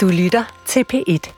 [0.00, 1.32] Du lytter til P1.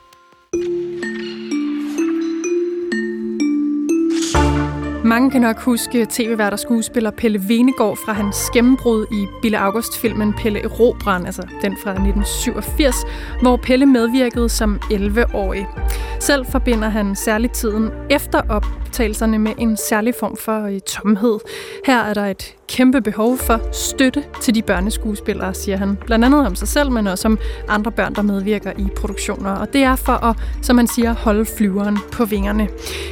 [5.05, 10.33] Mange kan nok huske tv-vært og skuespiller Pelle Venegård fra hans gennembrud i Bille August-filmen
[10.33, 12.95] Pelle Erobran, altså den fra 1987,
[13.41, 15.67] hvor Pelle medvirkede som 11-årig.
[16.19, 21.39] Selv forbinder han særligt tiden efter optagelserne med en særlig form for øh, tomhed.
[21.85, 25.97] Her er der et kæmpe behov for støtte til de børneskuespillere, siger han.
[26.05, 29.51] Blandt andet om sig selv, men også om andre børn, der medvirker i produktioner.
[29.51, 32.67] Og det er for at, som man siger, holde flyveren på vingerne.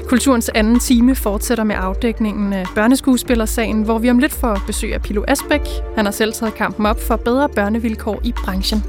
[0.07, 5.01] Kulturens anden time fortsætter med afdækningen af børneskuespillersagen, hvor vi om lidt får besøg af
[5.01, 5.61] Pilo Asbæk.
[5.95, 8.83] Han har selv taget kampen op for bedre børnevilkår i branchen.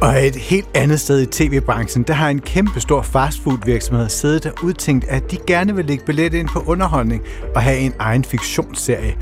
[0.00, 4.52] Og et helt andet sted i tv-branchen, der har en kæmpe stor fastfood-virksomhed siddet og
[4.64, 7.22] udtænkt, at de gerne vil lægge billet ind på underholdning
[7.54, 9.14] og have en egen fiktionsserie.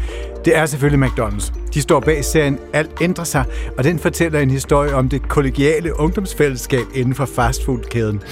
[0.49, 1.53] Det er selvfølgelig McDonald's.
[1.75, 3.45] De står bag serien Alt ændrer sig,
[3.79, 8.23] og den fortæller en historie om det kollegiale ungdomsfællesskab inden for fastfoodkæden.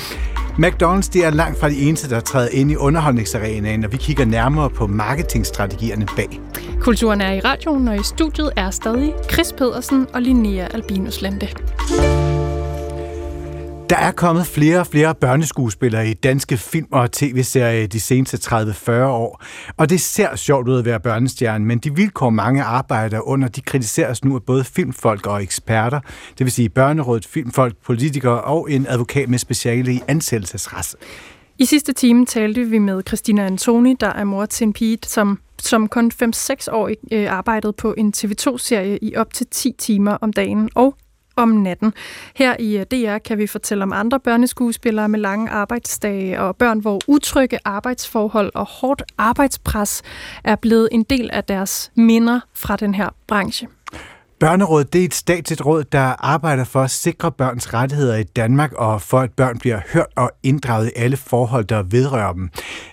[0.59, 4.24] McDonald's de er langt fra de eneste, der træder ind i underholdningsarenaen, og vi kigger
[4.24, 6.40] nærmere på marketingstrategierne bag.
[6.80, 11.49] Kulturen er i radioen, og i studiet er stadig Chris Pedersen og Linnea Albinus Lande.
[13.90, 18.90] Der er kommet flere og flere børneskuespillere i danske film- og tv-serier de seneste 30-40
[18.93, 19.43] år,
[19.76, 23.60] og det ser sjovt ud at være børnestjerne, men de vilkår mange arbejder under, de
[23.60, 26.01] kritiseres nu af både filmfolk og eksperter,
[26.38, 30.95] det vil sige børnerådet, filmfolk, politikere og en advokat med speciale i ansættelsesret.
[31.59, 35.38] I sidste time talte vi med Christina Antoni, der er mor til en pige, som
[35.62, 40.32] som kun 5-6 år øh, arbejdede på en TV2-serie i op til 10 timer om
[40.32, 40.95] dagen, og
[41.37, 41.92] om natten.
[42.34, 46.78] Her i øh, DR kan vi fortælle om andre børneskuespillere med lange arbejdsdage og børn,
[46.78, 50.02] hvor utrygge arbejdsforhold og hårdt arbejdspres
[50.45, 53.68] er blevet en del af deres minder fra den her branche.
[54.40, 58.73] Børnerådet det er et statsligt råd, der arbejder for at sikre børns rettigheder i Danmark
[58.73, 62.50] og for, at børn bliver hørt og inddraget i alle forhold, der vedrører dem.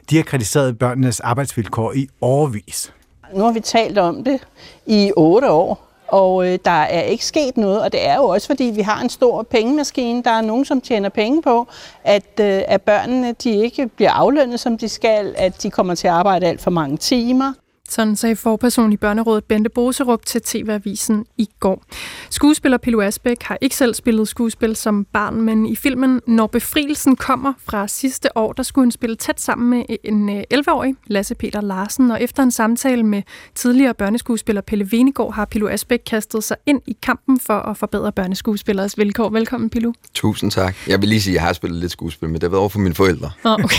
[0.09, 2.93] De har kritiseret børnenes arbejdsvilkår i overvis.
[3.35, 4.39] Nu har vi talt om det
[4.85, 8.47] i otte år, og øh, der er ikke sket noget, og det er jo også
[8.47, 10.23] fordi, vi har en stor pengemaskine.
[10.23, 11.67] Der er nogen, som tjener penge på,
[12.03, 16.07] at, øh, at børnene de ikke bliver aflønnet, som de skal, at de kommer til
[16.07, 17.53] at arbejde alt for mange timer.
[17.93, 21.83] Sådan sagde forperson i Børnerådet Bente Boserup til TV-avisen i går.
[22.29, 27.15] Skuespiller Pilo Asbæk har ikke selv spillet skuespil som barn, men i filmen Når befrielsen
[27.15, 31.35] kommer fra sidste år, der skulle han spille tæt sammen med en 11-årig, øh, Lasse
[31.35, 33.21] Peter Larsen, og efter en samtale med
[33.55, 38.11] tidligere børneskuespiller Pelle Venegård har Pilo Asbæk kastet sig ind i kampen for at forbedre
[38.11, 39.29] børneskuespillers vilkår.
[39.29, 39.93] Velkommen, Pilo.
[40.13, 40.75] Tusind tak.
[40.87, 42.69] Jeg vil lige sige, at jeg har spillet lidt skuespil, men det har været over
[42.69, 43.31] for mine forældre.
[43.43, 43.75] Oh, okay.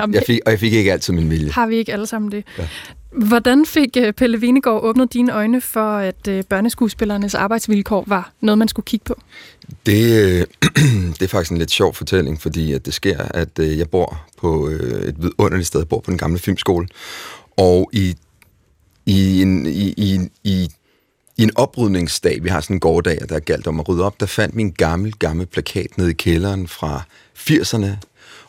[0.00, 1.50] og, jeg fik, og jeg fik ikke altid min vilje.
[1.50, 2.44] Har vi ikke alle sammen det?
[2.58, 2.68] Ja.
[3.10, 8.58] Hvordan fik øh, Pelle Venegård åbnet dine øjne for, at øh, børneskuespillernes arbejdsvilkår var noget,
[8.58, 9.20] man skulle kigge på?
[9.86, 10.46] Det, øh,
[11.18, 14.66] det er faktisk en lidt sjov fortælling, fordi at det sker, at jeg bor på
[14.66, 15.80] et vidunderligt sted.
[15.80, 16.88] Jeg bor på den gamle filmskole.
[17.56, 18.16] Og i,
[19.06, 20.68] i, en, i, i, i,
[21.36, 24.26] i en oprydningsdag, vi har sådan en gårdag, der galt om at rydde op, der
[24.26, 27.02] fandt min gammel, gammel plakat nede i kælderen fra
[27.38, 27.88] 80'erne,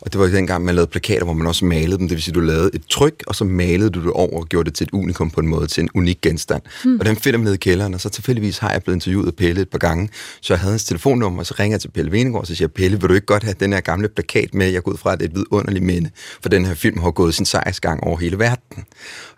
[0.00, 2.08] og det var dengang, man lavede plakater, hvor man også malede dem.
[2.08, 4.70] Det vil sige, du lavede et tryk, og så malede du det over og gjorde
[4.70, 6.62] det til et unikum på en måde, til en unik genstand.
[6.84, 7.00] Hmm.
[7.00, 9.60] Og den finder ned i kælderen, og så tilfældigvis har jeg blevet interviewet af Pelle
[9.60, 10.08] et par gange.
[10.40, 12.66] Så jeg havde hans telefonnummer, og så ringer jeg til Pelle Venegård, og så siger
[12.66, 14.70] jeg, Pelle, vil du ikke godt have den her gamle plakat med?
[14.70, 16.10] Jeg går ud fra, at det er et vidunderligt minde,
[16.42, 18.84] for den her film har gået sin sejrsgang over hele verden.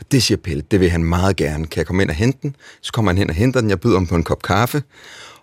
[0.00, 1.66] Og det siger Pelle, det vil han meget gerne.
[1.66, 2.56] Kan jeg komme ind og hente den?
[2.82, 3.70] Så kommer han hen og henter den.
[3.70, 4.82] Jeg byder ham på en kop kaffe.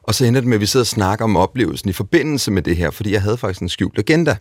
[0.03, 2.61] Og så ender det med, at vi sidder og snakker om oplevelsen i forbindelse med
[2.61, 4.35] det her, fordi jeg havde faktisk en skjult agenda.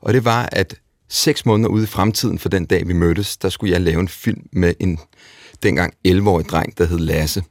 [0.00, 0.74] Og det var, at
[1.08, 4.08] seks måneder ude i fremtiden for den dag, vi mødtes, der skulle jeg lave en
[4.08, 4.98] film med en
[5.62, 7.42] dengang 11-årig dreng, der hed Lasse.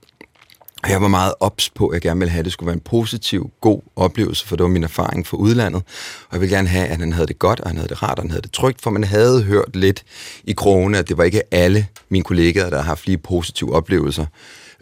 [0.83, 2.75] Og jeg var meget ops på, at jeg gerne ville have, at det skulle være
[2.75, 5.83] en positiv, god oplevelse, for det var min erfaring fra udlandet.
[6.29, 8.19] Og jeg ville gerne have, at han havde det godt, og han havde det rart,
[8.19, 10.03] og han havde det trygt, for man havde hørt lidt
[10.43, 14.25] i krone, at det var ikke alle mine kollegaer, der har haft lige positive oplevelser,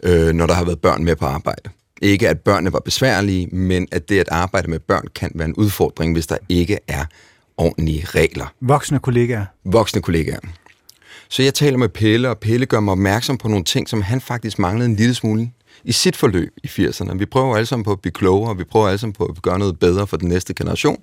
[0.02, 1.70] øh, når der har været børn med på arbejde.
[2.00, 5.54] Ikke at børnene var besværlige, men at det at arbejde med børn kan være en
[5.54, 7.04] udfordring, hvis der ikke er
[7.56, 8.52] ordentlige regler.
[8.60, 9.44] Voksne kollegaer?
[9.64, 10.40] Voksne kollegaer.
[11.28, 14.20] Så jeg taler med Pelle, og Pelle gør mig opmærksom på nogle ting, som han
[14.20, 15.50] faktisk manglede en lille smule
[15.84, 17.16] i sit forløb i 80'erne.
[17.16, 19.42] Vi prøver alle sammen på at blive klogere, og vi prøver alle sammen på at
[19.42, 20.98] gøre noget bedre for den næste generation.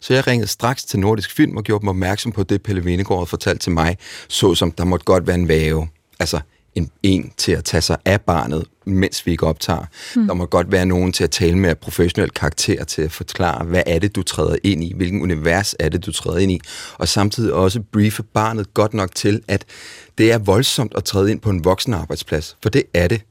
[0.00, 3.18] Så jeg ringede straks til Nordisk Film og gjorde dem opmærksom på det, Pelle Venegård
[3.18, 3.96] havde fortalt til mig,
[4.28, 5.88] såsom der måtte godt være en væve.
[6.20, 6.40] Altså
[6.74, 9.84] en, en til at tage sig af barnet, mens vi ikke optager.
[10.16, 10.26] Mm.
[10.26, 13.82] Der må godt være nogen til at tale med professionel karakter til at forklare, hvad
[13.86, 16.60] er det, du træder ind i, hvilken univers er det, du træder ind i,
[16.98, 19.64] og samtidig også briefe barnet godt nok til, at
[20.18, 23.22] det er voldsomt at træde ind på en voksenarbejdsplads, for det er det.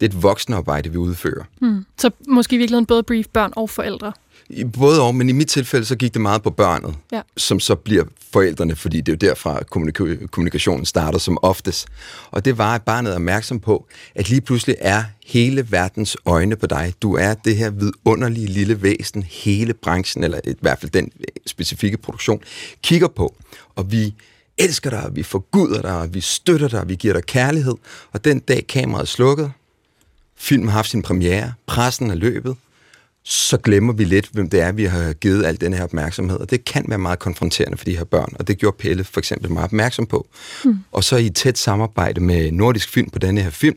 [0.00, 1.44] Det er et voksenarbejde, vi udfører.
[1.60, 1.84] Mm.
[1.98, 4.12] Så måske i virkeligheden både brief børn og forældre?
[4.50, 7.20] I både og, men i mit tilfælde, så gik det meget på børnet, Ja.
[7.36, 11.86] som så bliver forældrene, fordi det er jo derfra, kommunik- kommunikationen starter som oftest.
[12.30, 16.56] Og det var, at barnet er opmærksom på, at lige pludselig er hele verdens øjne
[16.56, 16.94] på dig.
[17.02, 21.10] Du er det her vidunderlige lille væsen, hele branchen, eller i hvert fald den
[21.46, 22.40] specifikke produktion,
[22.82, 23.36] kigger på.
[23.76, 24.14] Og vi
[24.58, 27.74] elsker dig, og vi forguder dig, og vi støtter dig, og vi giver dig kærlighed.
[28.12, 29.52] Og den dag kameraet er slukket,
[30.36, 32.56] filmen har haft sin premiere, pressen er løbet,
[33.24, 36.38] så glemmer vi lidt, hvem det er, vi har givet al den her opmærksomhed.
[36.38, 39.20] Og det kan være meget konfronterende for de her børn, og det gjorde Pelle for
[39.20, 40.26] eksempel meget opmærksom på.
[40.64, 40.78] Mm.
[40.92, 43.76] Og så i tæt samarbejde med Nordisk Film på denne her film,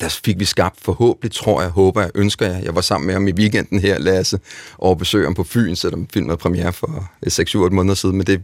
[0.00, 2.64] der fik vi skabt forhåbentlig, tror jeg, håber jeg, ønsker jeg.
[2.64, 4.40] Jeg var sammen med ham i weekenden her, Lasse,
[4.78, 8.16] og besøg ham på Fyn, selvom filmen havde premiere for 6-7-8 måneder siden.
[8.16, 8.42] Men det,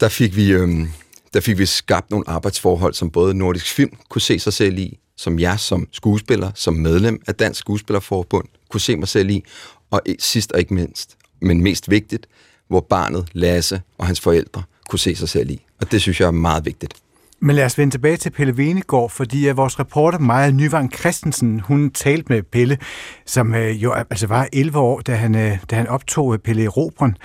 [0.00, 0.52] der fik vi...
[0.52, 0.88] Øhm,
[1.34, 4.98] der fik vi skabt nogle arbejdsforhold, som både Nordisk Film kunne se sig selv i,
[5.16, 9.44] som jeg som skuespiller, som medlem af Dansk Skuespillerforbund, kunne se mig selv i,
[9.90, 12.26] og sidst og ikke mindst, men mest vigtigt,
[12.68, 15.64] hvor barnet, Lasse og hans forældre kunne se sig selv i.
[15.80, 16.94] Og det synes jeg er meget vigtigt.
[17.40, 21.60] Men lad os vende tilbage til Pelle Venegård, fordi at vores reporter Maja Nyvang Christensen,
[21.60, 22.78] hun talte med Pelle,
[23.26, 26.64] som øh, jo altså var 11 år, da han, øh, da han optog øh, Pelle
[26.64, 27.16] Erobren.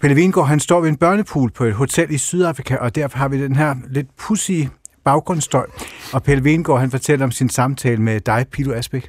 [0.00, 3.28] Pelle Venegård, han står ved en børnepool på et hotel i Sydafrika, og derfor har
[3.28, 4.62] vi den her lidt pussy
[5.04, 5.66] baggrundsstøj.
[6.12, 9.08] Og Pelle Venegård, han fortæller om sin samtale med dig, Pilo Asbæk.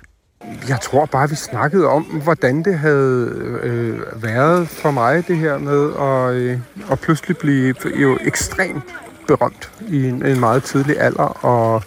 [0.70, 3.32] Jeg tror bare, vi snakkede om, hvordan det havde
[3.64, 6.60] øh, været for mig, det her med at, øh,
[6.92, 8.84] at pludselig blive jo ekstremt
[9.28, 11.84] berømt i en, en meget tidlig alder, og,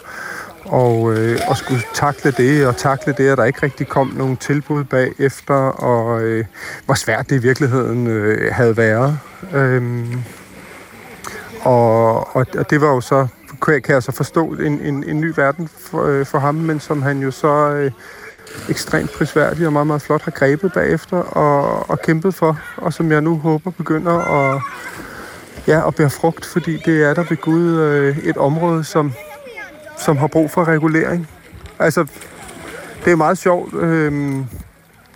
[0.65, 4.37] og, øh, og skulle takle det, og takle det, at der ikke rigtig kom nogen
[4.37, 6.45] tilbud bagefter, og øh,
[6.85, 9.19] hvor svært det i virkeligheden øh, havde været.
[9.55, 10.23] Øhm,
[11.61, 13.27] og, og, og det var jo så,
[13.63, 16.55] kan jeg, kan jeg så forstå, en, en, en ny verden for, øh, for ham,
[16.55, 17.71] men som han jo så...
[17.71, 17.91] Øh,
[18.69, 23.13] ekstremt prisværdig og meget, meget flot har grebet bagefter og, og kæmpet for, og som
[23.13, 24.61] jeg nu håber begynder at,
[25.67, 29.13] ja, at bære frugt, fordi det er der ved Gud øh, et område, som,
[29.99, 31.29] som har brug for regulering.
[31.79, 32.07] Altså,
[33.05, 33.75] det er meget sjovt.
[33.75, 34.37] Øh,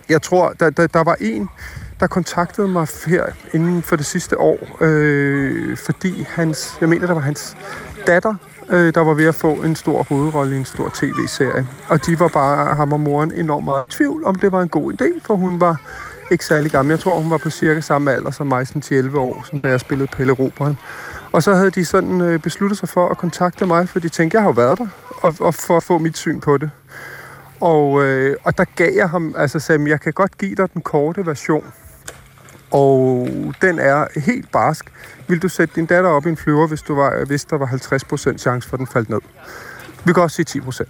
[0.09, 1.49] jeg tror, der, der, der var en,
[1.99, 7.13] der kontaktede mig her inden for det sidste år, øh, fordi hans, jeg mener, der
[7.13, 7.57] var hans
[8.07, 8.35] datter,
[8.69, 11.67] øh, der var ved at få en stor hovedrolle i en stor tv-serie.
[11.87, 14.69] Og de var bare, ham og moren, enormt meget i tvivl, om det var en
[14.69, 15.81] god idé, for hun var
[16.31, 16.93] ikke særlig gammel.
[16.93, 19.69] Jeg tror, hun var på cirka samme alder som mig, sådan 11 år, som da
[19.69, 20.77] jeg spillede Pelle Roberen.
[21.31, 24.35] Og så havde de sådan øh, besluttet sig for at kontakte mig, for de tænkte,
[24.35, 24.87] jeg har jo været der,
[25.21, 26.71] og, og for at få mit syn på det.
[27.59, 30.81] Og, øh, og der gav jeg ham, altså sagde, jeg kan godt give dig den
[30.81, 31.73] korte version.
[32.71, 33.27] Og
[33.61, 34.85] den er helt barsk.
[35.27, 37.65] Vil du sætte din datter op i en flyver, hvis, du var, hvis der var
[37.65, 39.19] 50% chance for, at den faldt ned?
[40.05, 40.83] Vi kan også sige 10%.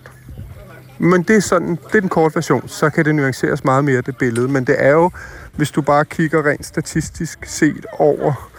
[0.97, 4.01] Men det er, sådan, det er den korte version, så kan det nuanceres meget mere,
[4.01, 4.47] det billede.
[4.47, 5.11] Men det er jo,
[5.55, 8.49] hvis du bare kigger rent statistisk set over,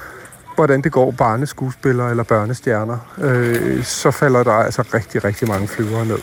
[0.54, 6.06] hvordan det går barneskuespillere eller børnestjerner, øh, så falder der altså rigtig, rigtig mange flyvere
[6.06, 6.18] ned.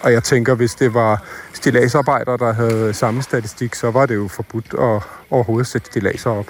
[0.00, 1.22] Og jeg tænker, hvis det var
[1.52, 6.46] stilagsarbejdere, der havde samme statistik, så var det jo forbudt at overhovedet sætte stilaser op.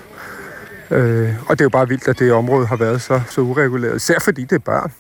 [0.90, 3.96] Øh, og det er jo bare vildt, at det område har været så, så ureguleret,
[3.96, 4.92] især fordi det er børn.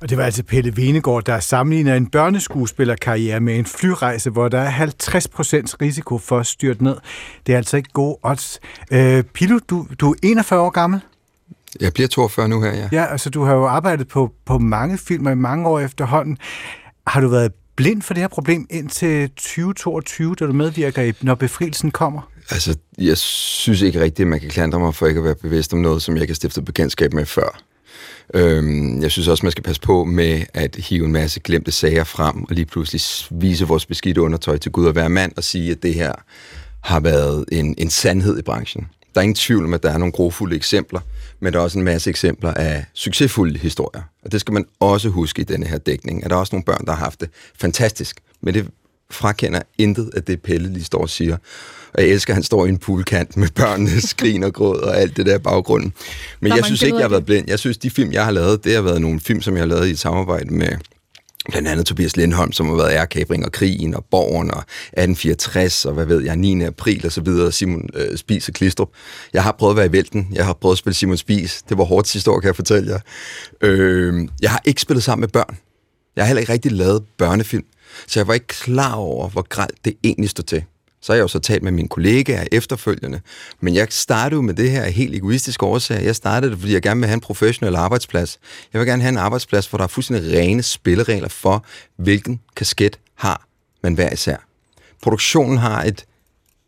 [0.00, 4.60] Og det var altså Pelle Venegård, der sammenligner en børneskuespillerkarriere med en flyrejse, hvor der
[4.60, 6.96] er 50% risiko for at styrte ned.
[7.46, 8.60] Det er altså ikke gode odds.
[8.90, 11.00] Øh, Pilo, du, du er 41 år gammel.
[11.80, 12.88] Jeg bliver 42 nu her, ja.
[12.92, 16.38] Ja, altså du har jo arbejdet på, på mange filmer i mange år efterhånden.
[17.06, 21.34] Har du været blind for det her problem indtil 2022, da du medvirker i Når
[21.34, 22.30] Befrielsen kommer?
[22.50, 25.72] Altså, jeg synes ikke rigtigt, at man kan klandre mig for ikke at være bevidst
[25.72, 27.62] om noget, som jeg ikke har stiftet bekendtskab med før.
[28.34, 32.04] Øhm, jeg synes også, man skal passe på med at hive en masse glemte sager
[32.04, 33.00] frem, og lige pludselig
[33.40, 36.12] vise vores beskidte undertøj til Gud og være mand, og sige, at det her
[36.80, 38.86] har været en, en sandhed i branchen.
[39.14, 41.00] Der er ingen tvivl om, at der er nogle grofulde eksempler,
[41.40, 44.02] men der er også en masse eksempler af succesfulde historier.
[44.24, 46.64] Og det skal man også huske i denne her dækning, at der er også nogle
[46.64, 47.28] børn, der har haft det
[47.60, 48.20] fantastisk.
[48.40, 48.66] Men det
[49.10, 51.36] frakender intet af det, Pelle lige står og siger.
[51.94, 55.00] Og jeg elsker, at han står i en poolkant med børnene, skrin og gråd og
[55.00, 55.92] alt det der baggrunden.
[56.40, 57.48] Men jeg synes ikke, jeg har været blind.
[57.48, 59.68] Jeg synes, de film, jeg har lavet, det har været nogle film, som jeg har
[59.68, 60.68] lavet i samarbejde med
[61.48, 65.94] blandt andet Tobias Lindholm, som har været ærkabring og krigen og Borgen og 1864 og
[65.94, 66.64] hvad ved jeg, 9.
[66.64, 68.88] april og så videre, Simon øh, Spis og Klistrup.
[69.32, 70.28] Jeg har prøvet at være i vælten.
[70.32, 71.62] Jeg har prøvet at spille Simon Spis.
[71.68, 73.00] Det var hårdt sidste år, kan jeg fortælle jer.
[73.60, 75.56] Øh, jeg har ikke spillet sammen med børn.
[76.16, 77.64] Jeg har heller ikke rigtig lavet børnefilm.
[78.06, 80.64] Så jeg var ikke klar over, hvor grædt det egentlig stod til.
[81.02, 83.20] Så har jeg jo så talt med mine kollegaer efterfølgende.
[83.60, 86.04] Men jeg startede jo med det her helt egoistiske årsag.
[86.04, 88.38] Jeg startede det, fordi jeg gerne vil have en professionel arbejdsplads.
[88.72, 91.64] Jeg vil gerne have en arbejdsplads, hvor der er fuldstændig rene spilleregler for,
[91.96, 93.46] hvilken kasket har
[93.82, 94.36] man hver især.
[95.02, 96.04] Produktionen har et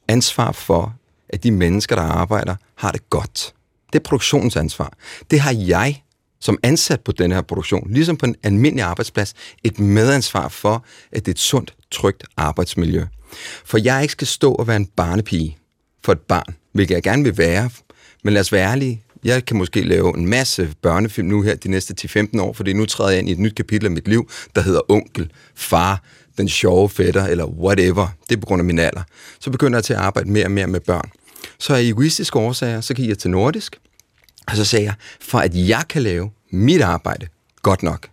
[0.08, 0.94] ansvar for,
[1.28, 3.54] at de mennesker, der arbejder, har det godt.
[3.92, 4.92] Det er produktionens ansvar.
[5.30, 6.02] Det har jeg
[6.42, 9.34] som ansat på den her produktion, ligesom på en almindelig arbejdsplads,
[9.64, 13.04] et medansvar for, at det er et sundt, trygt arbejdsmiljø.
[13.64, 15.58] For jeg ikke skal stå og være en barnepige
[16.04, 17.70] for et barn, hvilket jeg gerne vil være,
[18.25, 21.68] men lad os være ærlige, jeg kan måske lave en masse børnefilm nu her de
[21.68, 21.94] næste
[22.34, 24.61] 10-15 år, fordi nu træder jeg ind i et nyt kapitel af mit liv, der
[24.61, 26.02] hedder onkel, far,
[26.38, 28.08] den sjove fætter, eller whatever.
[28.28, 29.02] Det er på grund af min alder.
[29.40, 31.11] Så begynder jeg til at arbejde mere og mere med børn.
[31.58, 33.76] Så af egoistiske årsager, så gik jeg til nordisk,
[34.49, 37.26] og så sagde jeg, for at jeg kan lave mit arbejde
[37.62, 38.08] godt nok,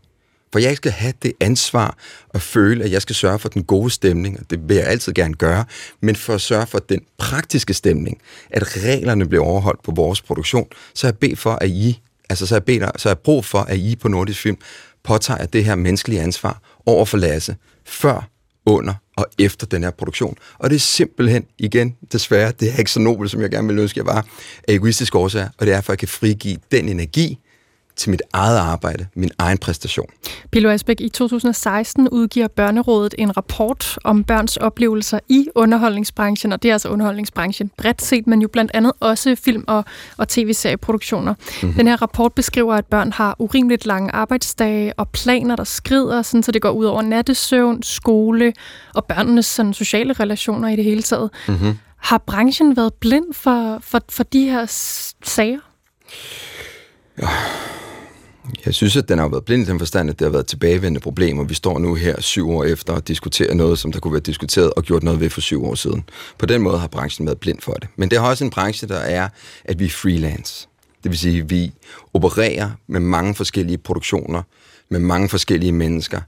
[0.52, 1.98] for jeg skal have det ansvar
[2.30, 5.14] og føle, at jeg skal sørge for den gode stemning, og det vil jeg altid
[5.14, 5.66] gerne gøre,
[6.02, 10.68] men for at sørge for den praktiske stemning, at reglerne bliver overholdt på vores produktion,
[10.94, 13.20] så er jeg bedt for, at I, altså så er jeg, bedt, så er jeg
[13.20, 14.58] brug for, at I på Nordisk Film
[15.04, 17.56] påtager det her menneskelige ansvar over for Lasse,
[17.86, 18.30] før,
[18.66, 20.38] under og efter den her produktion.
[20.58, 23.82] Og det er simpelthen, igen, desværre, det er ikke så nobelt, som jeg gerne ville
[23.82, 24.26] ønske, jeg var,
[24.68, 27.40] af egoistiske årsager, og det er for, at jeg kan frigive den energi,
[28.00, 30.06] til mit eget arbejde, min egen præstation.
[30.52, 36.70] Pilo Asbæk, i 2016 udgiver Børnerådet en rapport om børns oplevelser i underholdningsbranchen, og det
[36.70, 39.86] er altså underholdningsbranchen bredt set, men jo blandt andet også film- og,
[40.18, 41.34] og tv-serieproduktioner.
[41.34, 41.74] Mm-hmm.
[41.74, 46.44] Den her rapport beskriver, at børn har urimeligt lange arbejdsdage og planer, der skrider, sådan,
[46.44, 48.54] så det går ud over nattesøvn, skole
[48.96, 51.30] og børnenes sådan, sociale relationer i det hele taget.
[51.48, 51.78] Mm-hmm.
[51.98, 54.66] Har branchen været blind for, for, for de her
[55.24, 55.60] sager?
[57.22, 57.28] Ja.
[58.66, 61.00] Jeg synes, at den har været blind i den forstand, at det har været tilbagevendende
[61.00, 61.44] problemer.
[61.44, 64.74] Vi står nu her syv år efter og diskuterer noget, som der kunne være diskuteret
[64.74, 66.04] og gjort noget ved for syv år siden.
[66.38, 67.90] På den måde har branchen været blind for det.
[67.96, 69.30] Men det har også en branche, der er,
[69.64, 70.68] at vi er freelance.
[71.04, 71.72] Det vil sige, at vi
[72.14, 74.44] opererer med mange forskellige produktioner,
[74.90, 76.22] med mange forskellige mennesker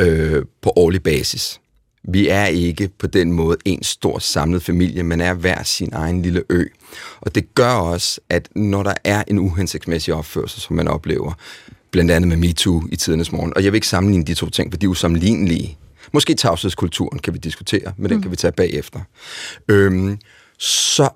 [0.00, 1.60] øh, på årlig basis.
[2.08, 6.22] Vi er ikke på den måde en stor samlet familie, men er hver sin egen
[6.22, 6.64] lille ø.
[7.20, 11.32] Og det gør også, at når der er en uhensigtsmæssig opførsel, som man oplever,
[11.90, 14.72] blandt andet med MeToo i tidernes morgen, og jeg vil ikke sammenligne de to ting,
[14.72, 15.78] for de er jo sammenlignelige.
[16.12, 18.22] Måske tavshedskulturen kan vi diskutere, men den mm.
[18.22, 19.00] kan vi tage bagefter.
[19.68, 20.18] Øhm,
[20.58, 21.08] så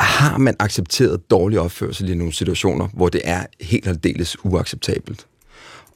[0.00, 5.26] har man accepteret dårlig opførsel i nogle situationer, hvor det er helt aldeles uacceptabelt.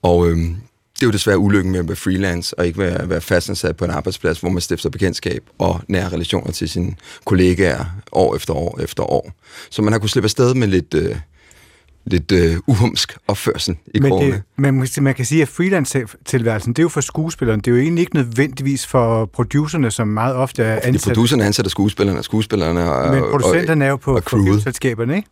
[0.03, 0.57] Og øhm,
[0.95, 3.85] det er jo desværre ulykken med at være freelance og ikke være, være fastansat på
[3.85, 8.81] en arbejdsplads, hvor man stifter bekendtskab og nære relationer til sine kollegaer år efter år
[8.83, 9.33] efter år.
[9.71, 11.17] Så man har kunnet slippe afsted med lidt, øh,
[12.07, 14.43] lidt øh, uhumsk opførsel i men krogene.
[14.59, 17.61] Men man kan sige, at freelance-tilværelsen, det er jo for skuespilleren.
[17.61, 21.01] Det er jo egentlig ikke nødvendigvis for producerne, som meget ofte er ansat.
[21.01, 25.17] Fordi producerne ansætter skuespillerne, og skuespillerne og Men producenterne og, er jo på, på filmselskaberne,
[25.17, 25.29] ikke?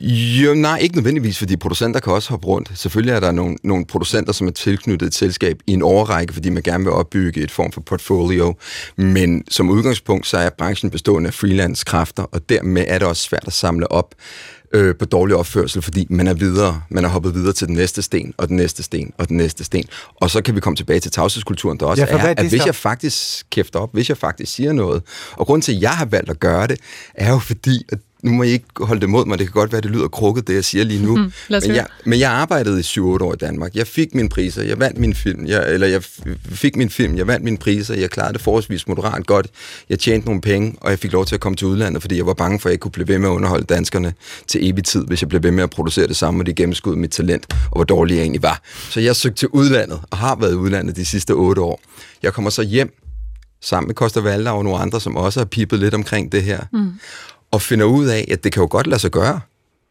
[0.00, 2.70] Jo, nej, ikke nødvendigvis, fordi producenter kan også hoppe rundt.
[2.74, 6.50] Selvfølgelig er der nogle, nogle producenter, som er tilknyttet et selskab i en overrække, fordi
[6.50, 8.54] man gerne vil opbygge et form for portfolio.
[8.96, 13.22] Men som udgangspunkt, så er branchen bestående af freelance kræfter, og dermed er det også
[13.22, 14.14] svært at samle op
[14.74, 18.02] øh, på dårlig opførsel, fordi man er videre, man er hoppet videre til den næste
[18.02, 19.84] sten, og den næste sten, og den næste sten.
[20.16, 22.74] Og så kan vi komme tilbage til tavshedskulturen, der også ja, er, at hvis jeg
[22.74, 26.30] faktisk kæfter op, hvis jeg faktisk siger noget, og grund til, at jeg har valgt
[26.30, 26.78] at gøre det,
[27.14, 29.72] er jo fordi, at nu må I ikke holde det mod mig, det kan godt
[29.72, 31.16] være, det lyder krukket, det jeg siger lige nu.
[31.16, 33.74] Mm, men, jeg, men jeg arbejdede i 7-8 år i Danmark.
[33.74, 36.02] Jeg fik mine priser, jeg vandt min film, jeg, eller jeg
[36.48, 39.46] fik min film, jeg vandt mine priser, jeg klarede det forholdsvis moderat godt.
[39.88, 42.26] Jeg tjente nogle penge, og jeg fik lov til at komme til udlandet, fordi jeg
[42.26, 44.14] var bange for, at jeg kunne blive ved med at underholde danskerne
[44.46, 46.98] til evig tid, hvis jeg blev ved med at producere det samme, og det gennemskudde
[46.98, 48.62] mit talent, og hvor dårlig jeg egentlig var.
[48.90, 51.80] Så jeg søgte til udlandet, og har været i udlandet de sidste 8 år.
[52.22, 53.00] Jeg kommer så hjem
[53.62, 56.60] sammen med Costa Valda og nogle andre, som også har pippet lidt omkring det her.
[56.72, 56.92] Mm
[57.54, 59.40] og finder ud af, at det kan jo godt lade sig gøre.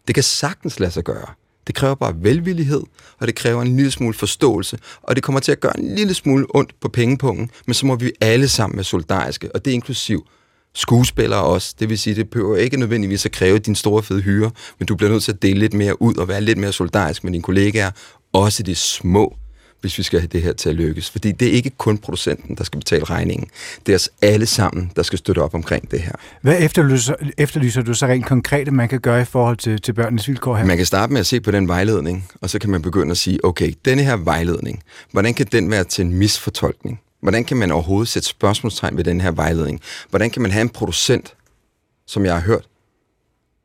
[0.07, 1.25] Det kan sagtens lade sig gøre.
[1.67, 2.83] Det kræver bare velvillighed,
[3.19, 6.13] og det kræver en lille smule forståelse, og det kommer til at gøre en lille
[6.13, 9.75] smule ondt på pengepungen, men så må vi alle sammen være solidariske, og det er
[9.75, 10.27] inklusiv
[10.73, 11.75] skuespillere også.
[11.79, 14.95] Det vil sige, det behøver ikke nødvendigvis at kræve din store fede hyre, men du
[14.95, 17.43] bliver nødt til at dele lidt mere ud og være lidt mere solidarisk med dine
[17.43, 17.91] kollegaer,
[18.33, 19.35] også de små
[19.83, 21.09] hvis vi skal have det her til at lykkes.
[21.09, 23.47] Fordi det er ikke kun producenten, der skal betale regningen.
[23.85, 26.11] Det er os alle sammen, der skal støtte op omkring det her.
[26.41, 30.27] Hvad efterlyser, efterlyser du så rent konkret, man kan gøre i forhold til, til børnenes
[30.27, 30.65] vilkår her?
[30.65, 33.17] Man kan starte med at se på den vejledning, og så kan man begynde at
[33.17, 36.99] sige, okay, denne her vejledning, hvordan kan den være til en misfortolkning?
[37.21, 39.81] Hvordan kan man overhovedet sætte spørgsmålstegn ved den her vejledning?
[40.09, 41.35] Hvordan kan man have en producent,
[42.07, 42.67] som jeg har hørt,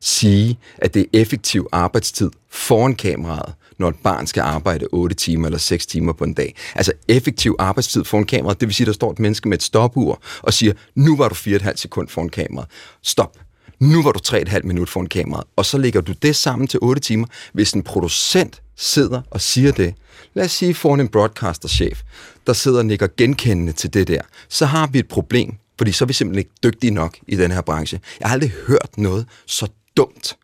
[0.01, 5.47] sige, at det er effektiv arbejdstid foran kameraet, når et barn skal arbejde 8 timer
[5.47, 6.57] eller 6 timer på en dag.
[6.75, 10.23] Altså effektiv arbejdstid foran kameraet, det vil sige, der står et menneske med et stopur
[10.43, 12.71] og siger, nu var du 4,5 sekund foran kameraet.
[13.03, 13.39] Stop.
[13.81, 15.47] Nu var du 3,5 minut foran kameraet.
[15.57, 17.27] Og så lægger du det sammen til 8 timer.
[17.53, 19.95] Hvis en producent sidder og siger det,
[20.35, 22.03] lad os sige foran en broadcasterchef,
[22.47, 26.05] der sidder og nikker genkendende til det der, så har vi et problem Fordi så
[26.05, 28.01] er vi simpelthen ikke dygtige nok i den her branche.
[28.21, 30.37] Jeg har aldrig hørt noget så dumt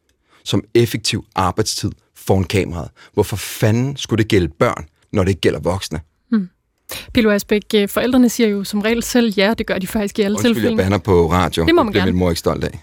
[0.45, 1.91] som effektiv arbejdstid
[2.27, 2.91] foran kameraet.
[3.15, 6.01] Hvorfor fanden skulle det gælde børn, når det ikke gælder voksne?
[7.13, 10.23] Pilo Asbæk, øh, forældrene siger jo som regel selv ja, det gør de faktisk i
[10.23, 10.77] alle Undskyld, jeg tilfælde.
[10.77, 11.65] banner på radio.
[11.67, 12.13] Det må man bliver gerne.
[12.13, 12.81] min mor ikke stolt af.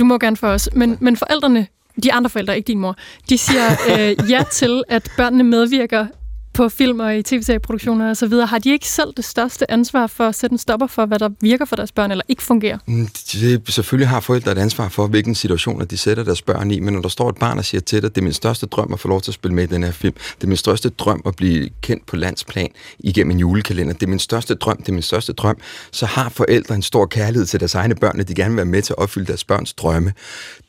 [0.00, 1.66] Du må gerne for os, men, men forældrene,
[2.02, 2.96] de andre forældre, ikke din mor,
[3.28, 6.06] de siger øh, ja til, at børnene medvirker
[6.54, 8.46] på film og i tv-serieproduktioner og så videre.
[8.46, 11.28] Har de ikke selv det største ansvar for at sætte en stopper for, hvad der
[11.40, 12.78] virker for deres børn eller ikke fungerer?
[12.86, 16.80] Mm, det, selvfølgelig har forældre et ansvar for, hvilken situation de sætter deres børn i,
[16.80, 18.92] men når der står et barn og siger til dig, det er min største drøm
[18.92, 20.88] at få lov til at spille med i den her film, det er min største
[20.88, 22.68] drøm at blive kendt på landsplan
[22.98, 25.56] igennem en julekalender, det er min største drøm, det er min største drøm,
[25.90, 28.66] så har forældre en stor kærlighed til deres egne børn, at de gerne vil være
[28.66, 30.12] med til at opfylde deres børns drømme.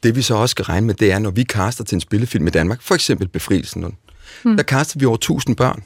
[0.03, 2.47] Det vi så også skal regne med, det er, når vi kaster til en spillefilm
[2.47, 3.95] i Danmark, for eksempel Befrielsen,
[4.45, 4.57] hmm.
[4.57, 5.83] der kaster vi over 1000 børn.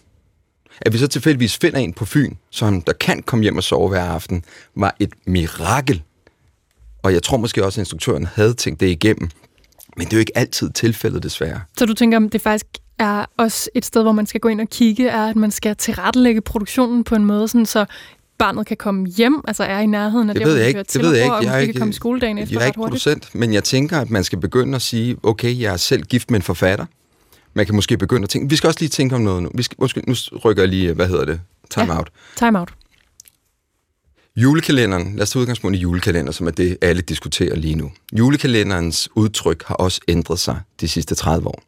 [0.81, 3.89] At vi så tilfældigvis finder en på Fyn, som der kan komme hjem og sove
[3.89, 4.43] hver aften,
[4.75, 6.01] var et mirakel.
[7.03, 9.29] Og jeg tror måske også, at instruktøren havde tænkt det igennem.
[9.97, 11.61] Men det er jo ikke altid tilfældet, desværre.
[11.77, 12.65] Så du tænker, om det faktisk
[12.99, 15.75] er også et sted, hvor man skal gå ind og kigge, er, at man skal
[15.75, 17.85] tilrettelægge produktionen på en måde, sådan, så
[18.37, 20.83] barnet kan komme hjem, altså er i nærheden af Det der, ved jeg det ikke.
[20.93, 21.35] Det ved jeg ikke.
[21.35, 22.91] Jeg er ikke, kan komme i skoledagen efter jeg er ikke hurtigt.
[22.91, 26.31] producent, men jeg tænker, at man skal begynde at sige, okay, jeg er selv gift
[26.31, 26.85] med en forfatter.
[27.59, 29.51] Man kan måske begynde at tænke, vi skal også lige tænke om noget nu.
[29.55, 31.97] Vi skal, måske, nu rykker jeg lige, hvad hedder det, time Ja.
[31.97, 32.11] out.
[32.37, 32.73] Time out.
[34.35, 37.91] Julekalenderen, lad os tage udgangspunkt i julekalender, som er det, alle diskuterer lige nu.
[38.19, 41.61] Julekalenderens udtryk har også ændret sig de sidste 30 år.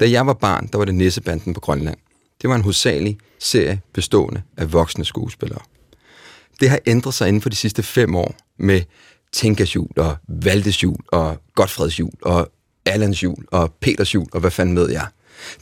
[0.00, 1.96] Da jeg var barn, der var det Nissebanden på Grønland.
[2.42, 5.60] Det var en hovedsagelig serie bestående af voksne skuespillere.
[6.60, 8.82] Det har ændret sig inden for de sidste fem år med
[9.32, 12.52] Tinkas jul og Valdes jul og Godfreds jul og
[12.86, 15.06] Allans jul og Peters jul og hvad fanden ved jeg.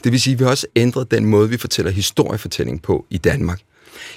[0.03, 3.17] Det vil sige, at vi har også ændret den måde, vi fortæller historiefortælling på i
[3.17, 3.59] Danmark.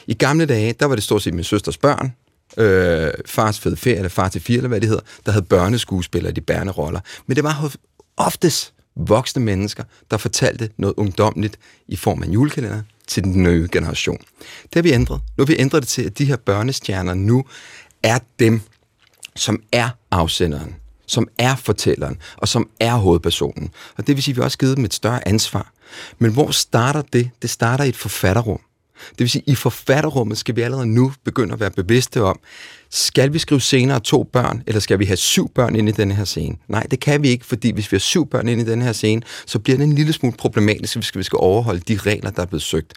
[0.06, 2.12] I gamle dage, der var det stort set min søsters børn,
[2.56, 6.30] øh, fars fede ferie, eller far til fire, eller hvad det hedder, der havde børneskuespillere
[6.30, 7.00] i de bærende roller.
[7.26, 7.72] Men det var
[8.16, 13.68] oftest voksne mennesker, der fortalte noget ungdomligt i form af en julekalender til den nye
[13.73, 14.18] generation.
[14.62, 15.21] Det har vi ændret.
[15.36, 17.44] Nu har vi ændret det til, at de her børnestjerner nu
[18.02, 18.60] er dem,
[19.36, 20.75] som er afsenderen,
[21.08, 23.71] som er fortælleren, og som er hovedpersonen.
[23.97, 25.73] Og det vil sige, at vi har også givet dem et større ansvar.
[26.18, 27.30] Men hvor starter det?
[27.42, 28.60] Det starter i et forfatterrum.
[29.10, 32.38] Det vil sige, at i forfatterrummet skal vi allerede nu begynde at være bevidste om,
[32.90, 36.12] skal vi skrive senere to børn, eller skal vi have syv børn ind i den
[36.12, 36.56] her scene?
[36.68, 38.92] Nej, det kan vi ikke, fordi hvis vi har syv børn ind i den her
[38.92, 42.42] scene, så bliver det en lille smule problematisk, hvis vi skal overholde de regler, der
[42.42, 42.92] er blevet søgt.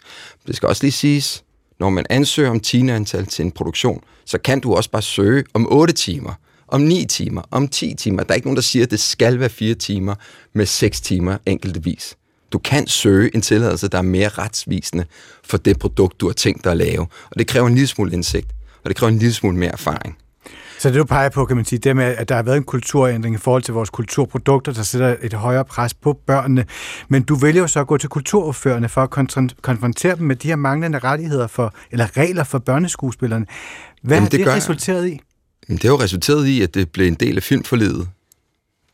[0.46, 1.44] Det skal også lige siges,
[1.80, 5.66] når man ansøger om timeantal til en produktion, så kan du også bare søge om
[5.70, 6.32] 8 timer,
[6.72, 8.22] om 9 timer, om 10 timer.
[8.22, 10.14] Der er ikke nogen, der siger, at det skal være 4 timer
[10.54, 12.16] med 6 timer enkeltevis.
[12.52, 15.04] Du kan søge en tilladelse, der er mere retsvisende
[15.44, 17.00] for det produkt, du har tænkt dig at lave.
[17.30, 18.46] Og det kræver en lille smule indsigt,
[18.84, 20.16] og det kræver en lille smule mere erfaring.
[20.78, 22.64] Så det du peger på, kan man sige, det med, at der har været en
[22.64, 26.64] kulturændring i forhold til vores kulturprodukter, der sætter et højere pres på børnene.
[27.08, 30.36] Men du vælger jo så at gå til kulturordførende for at konfron- konfrontere dem med
[30.36, 33.46] de her manglende rettigheder for, eller regler for børneskuespillerne.
[34.02, 34.56] Hvad Jamen, har det det, det jeg.
[34.56, 35.20] resulteret i?
[35.68, 38.08] Det har jo resulteret i, at det blev en del af filmforledet.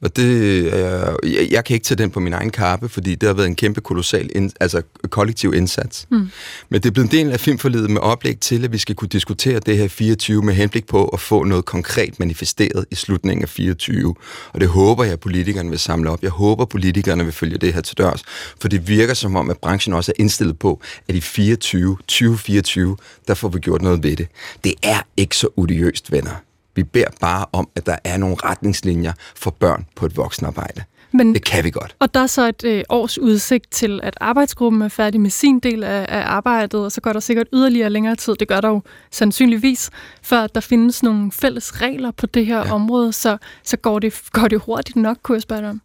[0.03, 3.27] Og det er, jeg, jeg kan ikke tage den på min egen kappe, fordi det
[3.27, 6.07] har været en kæmpe kolossal, ind, altså kollektiv indsats.
[6.11, 6.29] Mm.
[6.69, 9.09] Men det er blevet en del af filmforledet med oplæg til, at vi skal kunne
[9.09, 13.49] diskutere det her 24 med henblik på at få noget konkret manifesteret i slutningen af
[13.49, 14.15] 24.
[14.53, 16.23] Og det håber jeg, at politikerne vil samle op.
[16.23, 18.23] Jeg håber, at politikerne vil følge det her til dørs.
[18.61, 22.97] For det virker som om, at branchen også er indstillet på, at i 24, 2024,
[23.29, 24.27] der får vi gjort noget ved det.
[24.65, 26.48] Det er ikke så odiøst, venner.
[26.79, 30.83] Vi beder bare om, at der er nogle retningslinjer for børn på et voksenarbejde.
[31.13, 31.97] Men, Det kan vi godt.
[31.99, 35.61] og der er så et øh, års udsigt til, at arbejdsgruppen er færdig med sin
[35.61, 38.35] del af, af arbejdet, og så går der sikkert yderligere længere tid.
[38.41, 39.91] Det gør der jo sandsynligvis,
[40.23, 42.73] før der findes nogle fælles regler på det her ja.
[42.73, 45.81] område, så, så går, det, går det hurtigt nok, kunne jeg spørge dig om.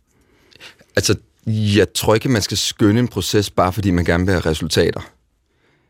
[0.96, 1.16] Altså,
[1.48, 5.02] jeg tror ikke, man skal skynde en proces, bare fordi man gerne vil have resultater.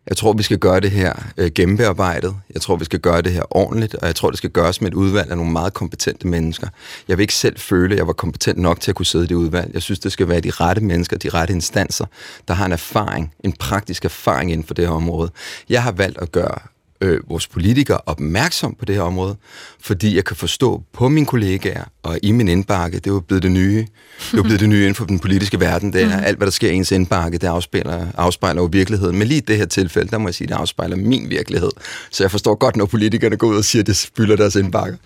[0.07, 2.35] Jeg tror, vi skal gøre det her øh, gennembearbejdet.
[2.53, 4.91] Jeg tror, vi skal gøre det her ordentligt, og jeg tror, det skal gøres med
[4.91, 6.67] et udvalg af nogle meget kompetente mennesker.
[7.07, 9.27] Jeg vil ikke selv føle, at jeg var kompetent nok til at kunne sidde i
[9.27, 9.73] det udvalg.
[9.73, 12.05] Jeg synes, det skal være de rette mennesker, de rette instanser,
[12.47, 15.31] der har en erfaring, en praktisk erfaring inden for det her område.
[15.69, 16.72] Jeg har valgt at gøre
[17.03, 19.35] øh, vores politikere opmærksom på det her område,
[19.79, 23.43] fordi jeg kan forstå på mine kollegaer og i min indbakke, det er jo blevet
[23.43, 23.87] det nye.
[24.31, 25.93] Det er blevet det nye inden for den politiske verden.
[25.93, 29.17] Det er alt, hvad der sker i ens indbakke, det afspejler, afspejler jo virkeligheden.
[29.17, 31.71] Men lige i det her tilfælde, der må jeg sige, det afspejler min virkelighed.
[32.11, 34.97] Så jeg forstår godt, når politikerne går ud og siger, at det spylder deres indbakke.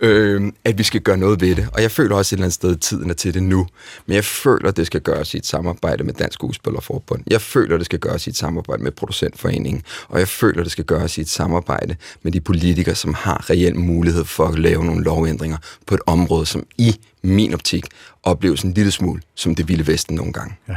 [0.00, 1.68] Øh, at vi skal gøre noget ved det.
[1.72, 3.66] Og jeg føler også et eller andet sted, at tiden er til det nu.
[4.06, 7.22] Men jeg føler, at det skal gøres i et samarbejde med Dansk Skuespillerforbund.
[7.26, 9.82] Jeg føler, at det skal gøres i et samarbejde med Producentforeningen.
[10.08, 13.50] Og jeg føler, at det skal gøres i et samarbejde med de politikere, som har
[13.50, 17.86] reel mulighed for at lave nogle lovændringer på et område, som i min optik
[18.22, 20.54] opleves en lille smule som det vilde vesten nogle gange.
[20.68, 20.74] Ja.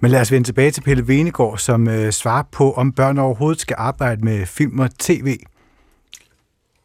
[0.00, 3.60] Men lad os vende tilbage til Pelle Venegård, som øh, svarer på, om børn overhovedet
[3.60, 5.36] skal arbejde med film og tv.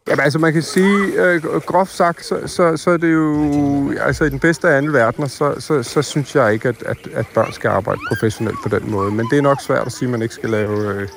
[0.08, 4.24] Jamen altså man kan sige, øh, groft sagt, så, så, så er det jo, altså
[4.24, 7.26] i den bedste af alle verdener, så, så, så synes jeg ikke, at, at, at
[7.34, 9.12] børn skal arbejde professionelt på den måde.
[9.12, 11.08] Men det er nok svært at sige, at man ikke skal lave øh,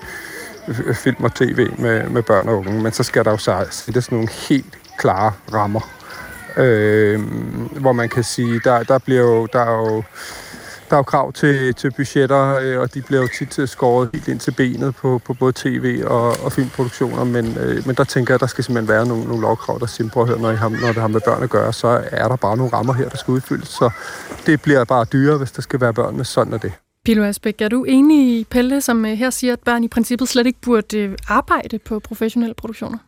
[0.68, 2.82] Øh, film og tv med, med børn og unge.
[2.82, 5.80] Men så skal der jo sættes nogle helt klare rammer,
[6.56, 7.20] øh,
[7.80, 10.02] hvor man kan sige, der, der bliver jo, der er jo
[10.90, 14.10] der er jo krav til, til budgetter, øh, og de bliver jo tit øh, skåret
[14.12, 18.04] helt ind til benet på, på både tv og, og filmproduktioner, men, øh, men der
[18.04, 20.40] tænker jeg, at der skal simpelthen være nogle, nogle lovkrav, der siger, prøv at høre,
[20.40, 22.72] når, I har, når det har med børn at gøre, så er der bare nogle
[22.72, 23.90] rammer her, der skal udfyldes, så
[24.46, 26.72] det bliver bare dyrere, hvis der skal være børn med sådan og det.
[27.06, 30.28] Pilo Asbæk, er du enig i Pelle, som øh, her siger, at børn i princippet
[30.28, 32.98] slet ikke burde øh, arbejde på professionelle produktioner?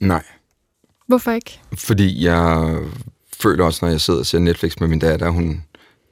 [0.00, 0.22] Nej.
[1.06, 1.60] Hvorfor ikke?
[1.74, 2.76] Fordi jeg
[3.42, 5.62] føler også, når jeg sidder og ser Netflix med min datter, hun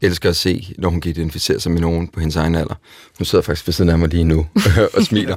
[0.00, 2.74] elsker at se, når hun kan identificere sig med nogen på hendes egen alder.
[3.18, 4.46] Hun sidder faktisk ved siden af mig lige nu
[4.96, 5.36] og smiler.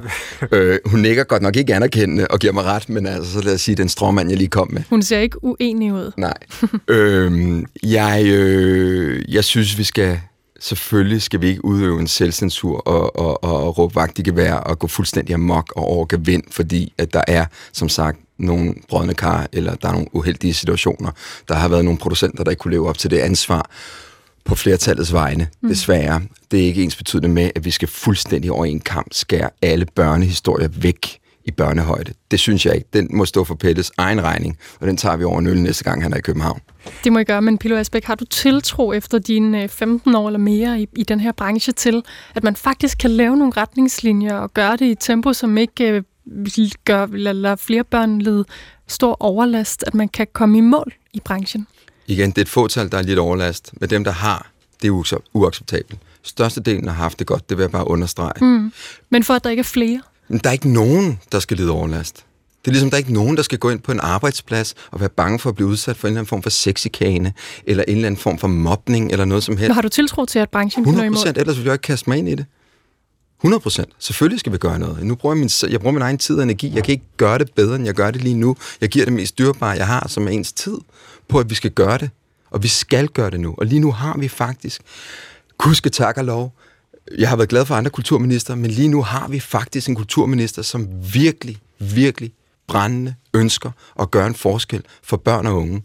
[0.52, 3.54] øh, hun nikker godt nok ikke anerkendende og giver mig ret, men altså, så lad
[3.54, 4.82] os sige, den stråmand, jeg lige kom med.
[4.90, 6.12] Hun ser ikke uenig ud.
[6.16, 6.38] Nej.
[6.88, 10.20] øh, jeg, øh, jeg synes, vi skal
[10.60, 14.54] selvfølgelig skal vi ikke udøve en selvcensur og, og, og, og råbe vagt i gevær
[14.54, 19.14] og gå fuldstændig amok og overgå vind, fordi at der er, som sagt, nogle brødne
[19.14, 21.10] kar, eller der er nogle uheldige situationer.
[21.48, 23.70] Der har været nogle producenter, der ikke kunne leve op til det ansvar
[24.44, 25.68] på flertallets vegne, mm.
[25.68, 26.22] desværre.
[26.50, 29.86] Det er ikke ens betydende med, at vi skal fuldstændig over en kamp skære alle
[29.94, 32.12] børnehistorier væk i børnehøjde.
[32.30, 32.88] Det synes jeg ikke.
[32.92, 36.02] Den må stå for Pettes egen regning, og den tager vi over nul næste gang,
[36.02, 36.60] han er i København.
[37.04, 40.38] Det må I gøre, men Pilo Asbæk, har du tiltro efter dine 15 år eller
[40.38, 42.02] mere i, i den her branche til,
[42.34, 45.90] at man faktisk kan lave nogle retningslinjer og gøre det i et tempo, som ikke
[45.90, 46.02] øh,
[46.84, 48.44] gør, eller flere børn lide
[48.88, 51.66] stor overlast, at man kan komme i mål i branchen?
[52.06, 54.50] Igen, det er et fåtal, der er lidt overlast, men dem, der har,
[54.82, 56.00] det er uacceptabelt.
[56.22, 58.44] Størstedelen har haft det godt, det vil jeg bare understrege.
[58.44, 58.72] Mm.
[59.10, 60.00] Men for at der ikke er flere?
[60.28, 62.24] Men der er ikke nogen, der skal lide overlast.
[62.64, 65.00] Det er ligesom, der er ikke nogen, der skal gå ind på en arbejdsplads og
[65.00, 67.32] være bange for at blive udsat for en eller anden form for sexikane,
[67.66, 69.68] eller en eller anden form for mobning, eller noget som helst.
[69.68, 71.32] Men har du tiltro til, at branchen kan nå imod?
[71.36, 72.46] ellers vil jeg ikke kaste mig ind i det.
[73.40, 73.88] 100 procent.
[73.98, 75.02] Selvfølgelig skal vi gøre noget.
[75.02, 76.72] Nu bruger jeg, min, jeg bruger min egen tid og energi.
[76.74, 78.56] Jeg kan ikke gøre det bedre, end jeg gør det lige nu.
[78.80, 80.78] Jeg giver det mest dyrbare, jeg har, som er ens tid
[81.28, 82.10] på, at vi skal gøre det.
[82.50, 83.54] Og vi skal gøre det nu.
[83.58, 84.82] Og lige nu har vi faktisk,
[85.58, 86.52] kuske tak og lov,
[87.18, 90.62] jeg har været glad for andre kulturminister, men lige nu har vi faktisk en kulturminister,
[90.62, 92.32] som virkelig, virkelig
[92.68, 95.82] brændende ønsker at gøre en forskel for børn og unge.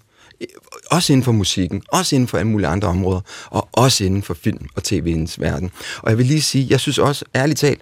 [0.92, 4.34] Også inden for musikken, også inden for alle mulige andre områder, og også inden for
[4.34, 5.72] film og tv'ens verden.
[5.98, 7.82] Og jeg vil lige sige, jeg synes også, ærligt talt,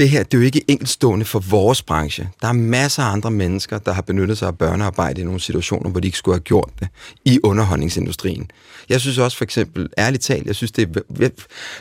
[0.00, 2.28] det her det er jo ikke enkeltstående for vores branche.
[2.42, 5.90] Der er masser af andre mennesker, der har benyttet sig af børnearbejde i nogle situationer,
[5.90, 6.88] hvor de ikke skulle have gjort det
[7.24, 8.50] i underholdningsindustrien.
[8.88, 11.28] Jeg synes også for eksempel, ærligt talt, jeg synes det er,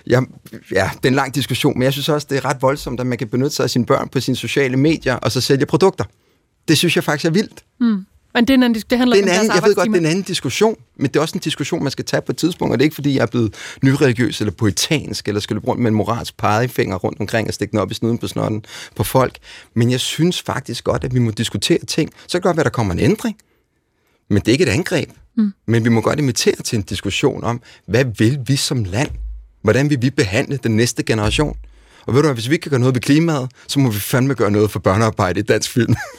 [0.07, 0.23] jeg,
[0.71, 3.07] ja, det er en lang diskussion, men jeg synes også, det er ret voldsomt, at
[3.07, 6.03] man kan benytte sig af sine børn på sine sociale medier, og så sælge produkter.
[6.67, 7.63] Det synes jeg faktisk er vildt.
[7.79, 8.05] Mm.
[8.33, 9.99] Men det, er en, det handler det er en anden, Jeg ved godt, det er
[9.99, 12.71] en anden diskussion, men det er også en diskussion, man skal tage på et tidspunkt,
[12.71, 15.91] og det er ikke, fordi jeg er blevet nyreligiøs eller poetansk, eller skulle rundt med
[15.91, 18.65] en moralsk pegefinger rundt omkring og stikke den op i snuden på snotten
[18.95, 19.37] på folk.
[19.75, 22.11] Men jeg synes faktisk godt, at vi må diskutere ting.
[22.27, 23.37] Så kan det godt være, at der kommer en ændring,
[24.29, 25.09] men det er ikke et angreb.
[25.37, 25.53] Mm.
[25.67, 29.09] Men vi må godt invitere til en diskussion om, hvad vil vi som land?
[29.61, 31.57] Hvordan vil vi behandle den næste generation?
[32.05, 34.33] Og ved du hvis vi ikke kan gøre noget ved klimaet, så må vi fandme
[34.33, 35.95] gøre noget for børnearbejde i dansk film.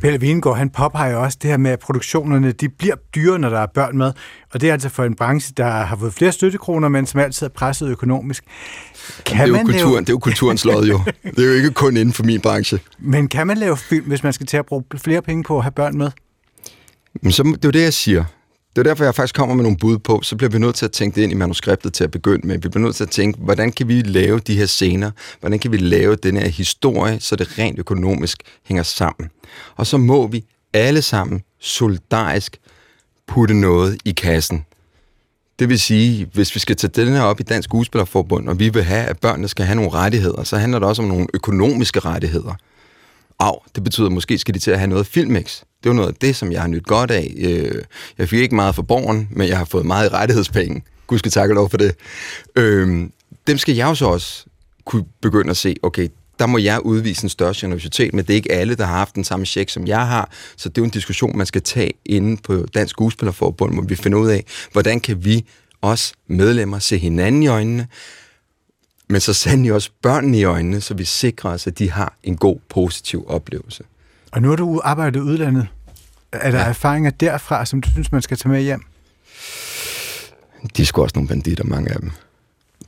[0.00, 3.60] Pelle Wiengaard, han påpeger også det her med, at produktionerne de bliver dyre, når der
[3.60, 4.12] er børn med.
[4.52, 7.46] Og det er altså for en branche, der har fået flere støttekroner, men som altid
[7.46, 8.44] er presset økonomisk.
[9.26, 10.00] Kan det, er jo kulturen, lave...
[10.00, 11.00] det er jo kulturens lod jo.
[11.36, 12.78] Det er jo ikke kun inden for min branche.
[12.98, 15.62] Men kan man lave film, hvis man skal til at bruge flere penge på at
[15.62, 16.10] have børn med?
[17.22, 18.24] Men så, det er jo det, jeg siger.
[18.78, 20.84] Det er derfor, jeg faktisk kommer med nogle bud på, så bliver vi nødt til
[20.84, 22.58] at tænke det ind i manuskriptet til at begynde med.
[22.58, 25.10] Vi bliver nødt til at tænke, hvordan kan vi lave de her scener?
[25.40, 29.30] Hvordan kan vi lave den her historie, så det rent økonomisk hænger sammen?
[29.76, 32.60] Og så må vi alle sammen solidarisk
[33.26, 34.64] putte noget i kassen.
[35.58, 38.68] Det vil sige, hvis vi skal tage den her op i Dansk Skuespillerforbund, og vi
[38.68, 42.00] vil have, at børnene skal have nogle rettigheder, så handler det også om nogle økonomiske
[42.00, 42.54] rettigheder.
[43.38, 45.62] Av, det betyder, at måske skal de til at have noget filmix.
[45.82, 47.34] Det var noget af det, som jeg har nyt godt af.
[47.38, 47.82] Øh,
[48.18, 50.82] jeg fik ikke meget for borgen, men jeg har fået meget i rettighedspenge.
[51.06, 51.94] Gud skal takke lov for det.
[52.56, 53.08] Øh,
[53.46, 54.44] dem skal jeg jo så også
[54.84, 58.34] kunne begynde at se, okay, der må jeg udvise en større generositet, men det er
[58.34, 60.30] ikke alle, der har haft den samme check, som jeg har.
[60.56, 63.94] Så det er jo en diskussion, man skal tage inde på Dansk Skuespillerforbund, hvor vi
[63.94, 65.44] finder ud af, hvordan kan vi
[65.82, 67.86] os medlemmer se hinanden i øjnene,
[69.08, 72.36] men så sandelig også børnene i øjnene, så vi sikrer os, at de har en
[72.36, 73.84] god, positiv oplevelse.
[74.32, 75.66] Og nu har du arbejdet i udlandet.
[76.32, 76.64] Er der ja.
[76.64, 78.82] erfaringer derfra, som du synes, man skal tage med hjem?
[80.76, 82.10] De er sgu også nogle banditter, mange af dem.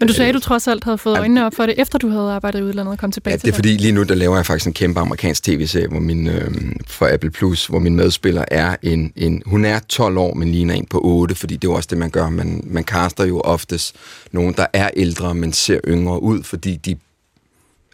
[0.00, 2.08] Men du sagde, at du trods alt havde fået øjnene op for det, efter du
[2.08, 4.14] havde arbejdet i udlandet og kom tilbage ja, til det er fordi lige nu, der
[4.14, 6.50] laver jeg faktisk en kæmpe amerikansk tv-serie hvor min, øh,
[6.86, 9.42] for Apple Plus, hvor min medspiller er en, en...
[9.46, 11.98] Hun er 12 år, men ligner en på 8, fordi det er jo også det,
[11.98, 12.30] man gør.
[12.30, 13.96] Man, man kaster jo oftest
[14.32, 16.96] nogen, der er ældre, men ser yngre ud, fordi de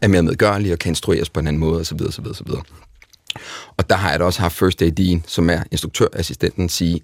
[0.02, 2.00] er mere medgørlige og kan instrueres på en anden måde, osv.
[2.08, 2.48] osv., osv.
[3.76, 7.02] Og der har jeg da også haft First AD'en, som er instruktørassistenten, sige,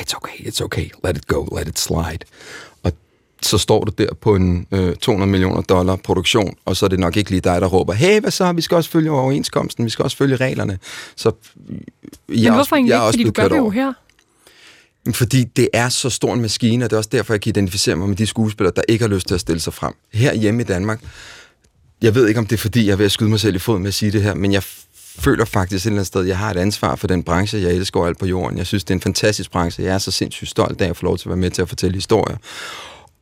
[0.00, 2.18] it's okay, it's okay, let it go, let it slide.
[2.82, 2.92] Og
[3.42, 6.98] så står du der på en øh, 200 millioner dollar produktion, og så er det
[6.98, 9.90] nok ikke lige dig, der råber, hey, hvad så, vi skal også følge overenskomsten, vi
[9.90, 10.78] skal også følge reglerne.
[11.16, 11.32] Så
[11.68, 11.86] jeg
[12.28, 13.92] Men hvorfor egentlig ikke, fordi du gør det jo her?
[15.12, 17.96] Fordi det er så stor en maskine, og det er også derfor, jeg kan identificere
[17.96, 19.94] mig med de skuespillere, der ikke har lyst til at stille sig frem.
[20.12, 21.00] Her hjemme i Danmark,
[22.02, 23.58] jeg ved ikke, om det er fordi, jeg er ved at skyde mig selv i
[23.58, 24.62] foden med at sige det her, men jeg
[25.18, 27.72] føler faktisk et eller andet sted, at jeg har et ansvar for den branche, jeg
[27.72, 28.58] elsker alt på jorden.
[28.58, 29.84] Jeg synes, det er en fantastisk branche.
[29.84, 31.68] Jeg er så sindssygt stolt af at få lov til at være med til at
[31.68, 32.36] fortælle historier.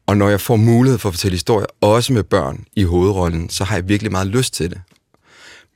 [0.07, 3.65] Og når jeg får mulighed for at fortælle historier, også med børn i hovedrollen, så
[3.65, 4.81] har jeg virkelig meget lyst til det.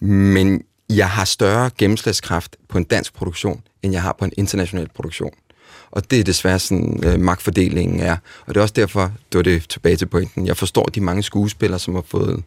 [0.09, 4.89] Men jeg har større gennemslagskraft på en dansk produktion, end jeg har på en international
[4.95, 5.33] produktion.
[5.91, 8.17] Og det er desværre sådan, øh, magtfordelingen er.
[8.47, 11.23] Og det er også derfor, det var det tilbage til pointen, jeg forstår de mange
[11.23, 12.43] skuespillere, som har fået,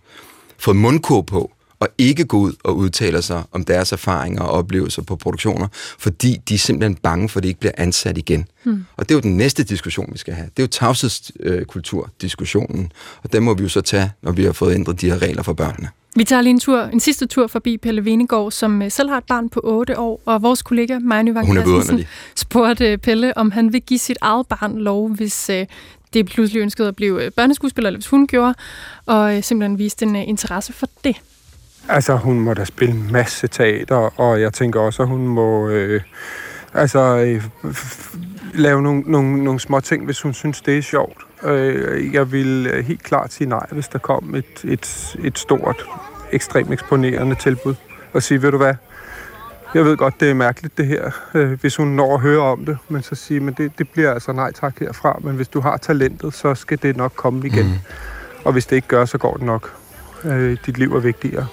[0.57, 5.01] fået mundkur på, og ikke gå ud og udtale sig om deres erfaringer og oplevelser
[5.01, 5.67] på produktioner,
[5.99, 8.47] fordi de er simpelthen bange for, at det ikke bliver ansat igen.
[8.63, 8.85] Mm.
[8.97, 10.49] Og det er jo den næste diskussion, vi skal have.
[10.57, 12.91] Det er jo tavshedskulturdiskussionen,
[13.23, 15.43] og den må vi jo så tage, når vi har fået ændret de her regler
[15.43, 15.89] for børnene.
[16.17, 19.17] Vi tager lige en tur, en sidste tur forbi Pelle Venegård, som øh, selv har
[19.17, 22.03] et barn på 8 år, og vores kollega Maja Vang Christensen
[22.35, 25.65] spurgte øh, Pelle, om han vil give sit eget barn lov, hvis øh,
[26.13, 28.53] det pludselig ønskede at blive børneskuespiller, eller hvis hun gjorde,
[29.05, 31.15] og simpelthen viste en interesse for det.
[31.89, 35.69] Altså, hun må da spille en masse teater, og jeg tænker også, at hun må
[35.69, 36.01] øh,
[36.73, 37.43] altså, øh,
[38.53, 41.17] lave nogle, nogle, nogle små ting, hvis hun synes, det er sjovt.
[41.43, 45.85] Øh, jeg vil helt klart sige nej, hvis der kom et, et, et stort,
[46.31, 47.75] ekstremt eksponerende tilbud.
[48.13, 48.73] Og sige, ved du hvad,
[49.73, 52.65] jeg ved godt, det er mærkeligt det her, øh, hvis hun når at høre om
[52.65, 55.59] det, men så sige, men det, det bliver altså nej tak herfra, men hvis du
[55.59, 57.65] har talentet, så skal det nok komme igen.
[57.65, 57.73] Mm.
[58.43, 59.73] Og hvis det ikke gør, så går det nok.
[60.23, 61.47] Øh, dit liv er vigtigere.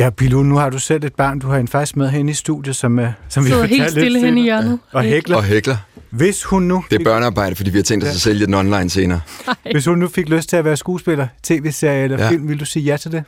[0.00, 1.38] Ja, Pilu, nu har du selv et barn.
[1.38, 4.20] Du har en faktisk med hen i studiet, som, uh, som vi har helt stille
[4.20, 4.78] hen i hjørnet.
[4.92, 4.98] Ja.
[4.98, 5.36] Og hækler.
[5.36, 5.76] Og hækler.
[6.10, 6.84] Hvis hun nu...
[6.90, 8.14] Det er børnearbejde, fordi vi har tænkt os ja.
[8.14, 9.20] at sælge den online senere.
[9.46, 9.56] Nej.
[9.72, 12.30] Hvis hun nu fik lyst til at være skuespiller, tv-serie eller ja.
[12.30, 13.24] film, vil du sige ja til det?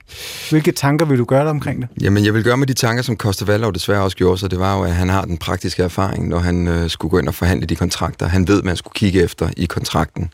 [0.50, 1.88] Hvilke tanker vil du gøre dig omkring det?
[2.00, 4.58] Jamen, jeg vil gøre med de tanker, som Koster Vallov desværre også gjorde, så det
[4.58, 7.34] var jo, at han har den praktiske erfaring, når han øh, skulle gå ind og
[7.34, 8.26] forhandle de kontrakter.
[8.26, 10.30] Han ved, hvad man skulle kigge efter i kontrakten.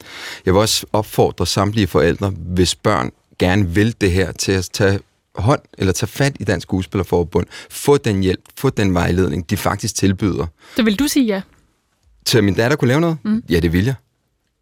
[0.46, 4.98] Jeg vil også opfordre samtlige forældre, hvis børn gerne vil det her, til at tage
[5.38, 9.94] hånd eller tage fat i Dansk Skuespillerforbund, få den hjælp, få den vejledning, de faktisk
[9.94, 10.46] tilbyder.
[10.76, 11.40] Så vil du sige ja?
[12.24, 13.18] Til min datter kunne lave noget?
[13.24, 13.42] Mm.
[13.50, 13.94] Ja, det vil jeg.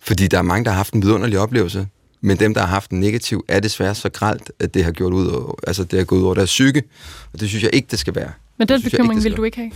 [0.01, 1.87] Fordi der er mange, der har haft en vidunderlig oplevelse,
[2.21, 5.13] men dem, der har haft en negativ, er desværre så gralt, at det har gjort
[5.13, 6.83] ud over, altså det har gået ud over deres psyke,
[7.33, 8.33] og det synes jeg ikke, det skal være.
[8.59, 9.71] Men den bekymring vil du ikke have?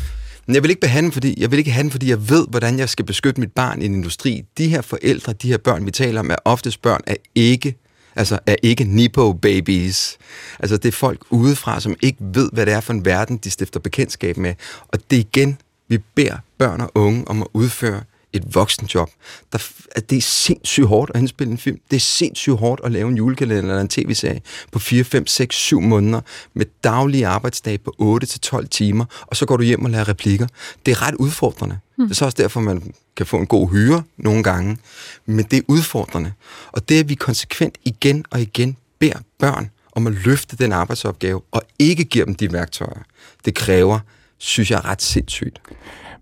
[0.48, 2.88] Jeg vil ikke den, fordi jeg vil ikke have den, fordi jeg ved, hvordan jeg
[2.88, 4.42] skal beskytte mit barn i en industri.
[4.58, 7.74] De her forældre, de her børn, vi taler om, er oftest børn af ikke
[8.16, 10.18] altså er ikke Nipo-babies.
[10.58, 13.50] Altså det er folk udefra, som ikke ved, hvad det er for en verden, de
[13.50, 14.54] stifter bekendtskab med.
[14.88, 19.10] Og det er igen, vi beder børn og unge om at udføre et voksenjob.
[19.52, 19.58] Der,
[19.92, 21.78] at det er sindssygt hårdt at indspille en film.
[21.90, 24.40] Det er sindssygt hårdt at lave en julekalender eller en tv-serie
[24.72, 26.20] på 4, 5, 6, 7 måneder
[26.54, 28.20] med daglige arbejdsdage på
[28.54, 30.46] 8-12 timer, og så går du hjem og laver replikker.
[30.86, 31.78] Det er ret udfordrende.
[31.98, 32.04] Mm.
[32.04, 34.78] Det er så også derfor, man kan få en god hyre nogle gange,
[35.26, 36.32] men det er udfordrende.
[36.72, 41.40] Og det, at vi konsekvent igen og igen beder børn om at løfte den arbejdsopgave,
[41.50, 43.02] og ikke giver dem de værktøjer,
[43.44, 43.98] det kræver,
[44.38, 45.60] synes jeg er ret sindssygt.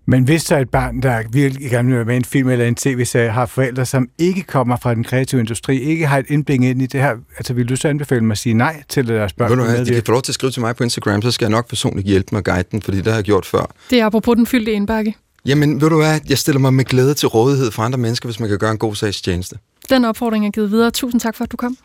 [0.09, 2.65] Men hvis så et barn, der virkelig gerne vil være med i en film eller
[2.65, 6.61] en tv-serie, har forældre, som ikke kommer fra den kreative industri, ikke har et indblik
[6.61, 9.33] ind i det her, altså vil du så anbefale mig at sige nej til deres
[9.33, 9.49] børn?
[9.49, 11.31] Ved du hvad, de kan få lov til at skrive til mig på Instagram, så
[11.31, 13.71] skal jeg nok personligt hjælpe med guiden, fordi det har jeg gjort før.
[13.89, 15.15] Det er apropos den fyldte indbakke.
[15.45, 18.39] Jamen, ved du hvad, jeg stiller mig med glæde til rådighed for andre mennesker, hvis
[18.39, 19.55] man kan gøre en god sagstjeneste.
[19.89, 20.91] Den opfordring er givet videre.
[20.91, 21.77] Tusind tak for, at du kom.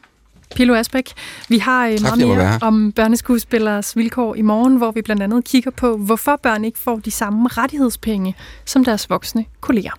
[0.54, 1.12] Pilo Asbæk.
[1.48, 5.44] Vi har øh, tak, meget mere om børneskuespillers vilkår i morgen, hvor vi blandt andet
[5.44, 9.92] kigger på, hvorfor børn ikke får de samme rettighedspenge som deres voksne kolleger.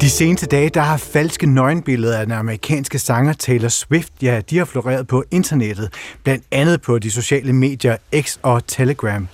[0.00, 4.58] De seneste dage, der har falske nøgenbilleder af den amerikanske sanger Taylor Swift, ja, de
[4.58, 5.92] har floreret på internettet,
[6.24, 9.28] blandt andet på de sociale medier X og Telegram.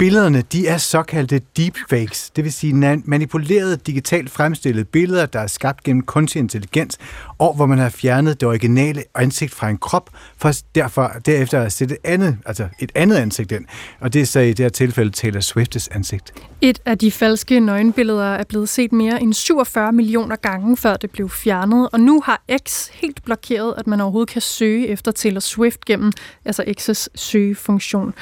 [0.00, 5.84] Billederne, de er såkaldte deepfakes, det vil sige manipulerede digitalt fremstillede billeder, der er skabt
[5.84, 6.98] gennem kunstig intelligens,
[7.40, 11.72] og hvor man har fjernet det originale ansigt fra en krop, for derfor derefter at
[11.72, 13.64] sætte et andet, altså et andet ansigt ind.
[14.00, 16.32] Og det er så i det her tilfælde Taylor Swifts ansigt.
[16.60, 21.10] Et af de falske nøgenbilleder er blevet set mere end 47 millioner gange, før det
[21.10, 25.40] blev fjernet, og nu har X helt blokeret, at man overhovedet kan søge efter Taylor
[25.40, 26.12] Swift gennem
[26.44, 28.14] altså X's søgefunktion.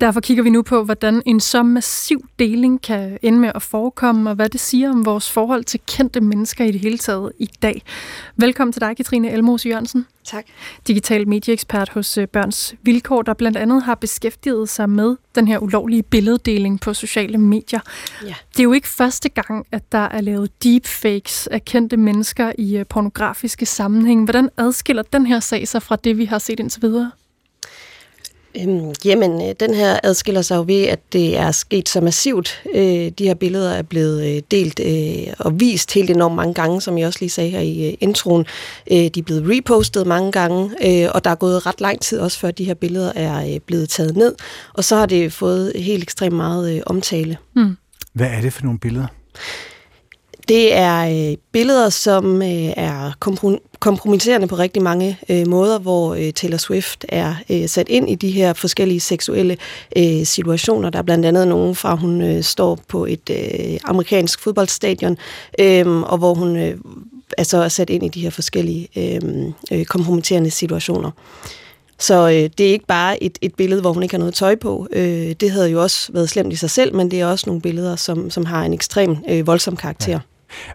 [0.00, 4.30] Derfor kigger vi nu på, hvordan en så massiv deling kan ende med at forekomme,
[4.30, 7.48] og hvad det siger om vores forhold til kendte mennesker i det hele taget i
[7.62, 7.82] dag.
[8.36, 10.06] Velkommen til dig, Katrine Elmos Jørgensen.
[10.24, 10.44] Tak.
[10.86, 15.58] Digital medieekspert hos øh, Børns Vilkår, der blandt andet har beskæftiget sig med den her
[15.58, 17.80] ulovlige billeddeling på sociale medier.
[18.24, 18.34] Ja.
[18.52, 22.76] Det er jo ikke første gang, at der er lavet deepfakes af kendte mennesker i
[22.76, 24.24] øh, pornografiske sammenhæng.
[24.24, 27.10] Hvordan adskiller den her sag sig fra det, vi har set indtil videre?
[28.60, 32.62] Øhm, jamen, øh, den her adskiller sig jo ved, at det er sket så massivt.
[32.74, 36.80] Øh, de her billeder er blevet øh, delt øh, og vist helt enormt mange gange,
[36.80, 38.46] som jeg også lige sagde her i øh, introen.
[38.90, 42.18] Øh, de er blevet repostet mange gange, øh, og der er gået ret lang tid
[42.18, 44.34] også, før de her billeder er øh, blevet taget ned.
[44.74, 47.36] Og så har det fået helt ekstremt meget øh, omtale.
[47.56, 47.76] Mm.
[48.12, 49.06] Hvad er det for nogle billeder?
[50.48, 53.12] Det er øh, billeder, som øh, er
[53.80, 58.14] kompromitterende på rigtig mange øh, måder, hvor øh, Taylor Swift er øh, sat ind i
[58.14, 59.56] de her forskellige seksuelle
[59.96, 60.90] øh, situationer.
[60.90, 65.16] Der er blandt andet nogen fra, hun øh, står på et øh, amerikansk fodboldstadion,
[65.58, 66.76] øh, og hvor hun øh,
[67.38, 69.20] altså er så sat ind i de her forskellige øh,
[69.72, 71.10] øh, kompromitterende situationer.
[71.98, 74.54] Så øh, det er ikke bare et, et billede, hvor hun ikke har noget tøj
[74.54, 74.88] på.
[74.92, 77.62] Øh, det havde jo også været slemt i sig selv, men det er også nogle
[77.62, 80.12] billeder, som, som har en ekstrem øh, voldsom karakter.
[80.12, 80.18] Ja.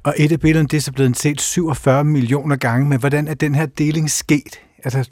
[0.03, 3.33] Og et af billederne, det er så blevet set 47 millioner gange, men hvordan er
[3.33, 4.59] den her deling sket?
[4.83, 5.05] Altså,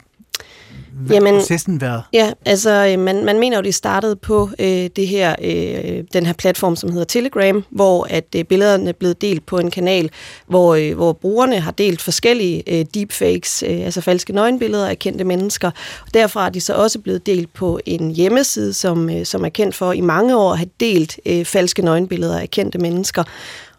[0.96, 2.02] hvad Jamen, processen været?
[2.12, 6.26] Ja, altså øh, man, man mener jo, det startede på øh, det her, øh, den
[6.26, 10.10] her platform, som hedder Telegram, hvor at øh, billederne er blevet delt på en kanal,
[10.46, 15.24] hvor, øh, hvor brugerne har delt forskellige øh, deepfakes, øh, altså falske nøgenbilleder af kendte
[15.24, 15.70] mennesker.
[16.06, 19.48] Og derfra er de så også blevet delt på en hjemmeside, som, øh, som er
[19.48, 23.24] kendt for i mange år at have delt øh, falske nøgenbilleder af kendte mennesker.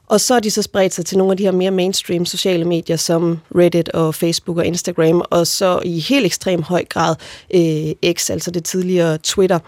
[0.09, 2.65] Og så er de så spredt sig til nogle af de her mere mainstream sociale
[2.65, 7.15] medier, som Reddit og Facebook og Instagram, og så i helt ekstrem høj grad
[7.53, 9.59] øh, X, altså det tidligere Twitter,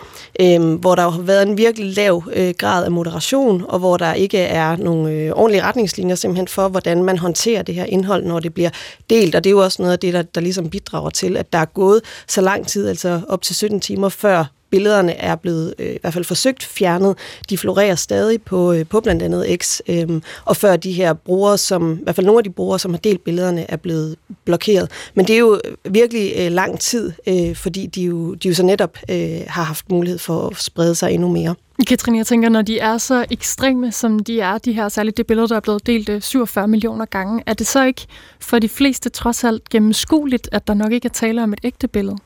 [0.42, 4.14] øh, hvor der har været en virkelig lav øh, grad af moderation, og hvor der
[4.14, 8.40] ikke er nogle øh, ordentlige retningslinjer simpelthen for, hvordan man håndterer det her indhold, når
[8.40, 8.70] det bliver
[9.10, 9.36] delt.
[9.36, 11.60] Og det er jo også noget af det, der, der ligesom bidrager til, at der
[11.60, 15.96] er gået så lang tid, altså op til 17 timer før billederne er blevet øh,
[15.96, 17.18] i hvert fald forsøgt fjernet.
[17.50, 21.58] De florerer stadig på, øh, på blandt andet X, øh, og før de her brugere,
[21.58, 24.92] som, i hvert fald nogle af de brugere, som har delt billederne, er blevet blokeret.
[25.14, 28.54] Men det er jo øh, virkelig øh, lang tid, øh, fordi de jo, de jo
[28.54, 31.56] så netop øh, har haft mulighed for at sprede sig endnu mere.
[31.88, 35.28] Katrine, jeg tænker, når de er så ekstreme, som de er, de her særligt det
[35.28, 38.08] billede, der er blevet delt øh, 47 millioner gange, er det så ikke
[38.40, 41.88] for de fleste trods alt gennemskueligt, at der nok ikke er tale om et ægte
[41.88, 42.18] billede?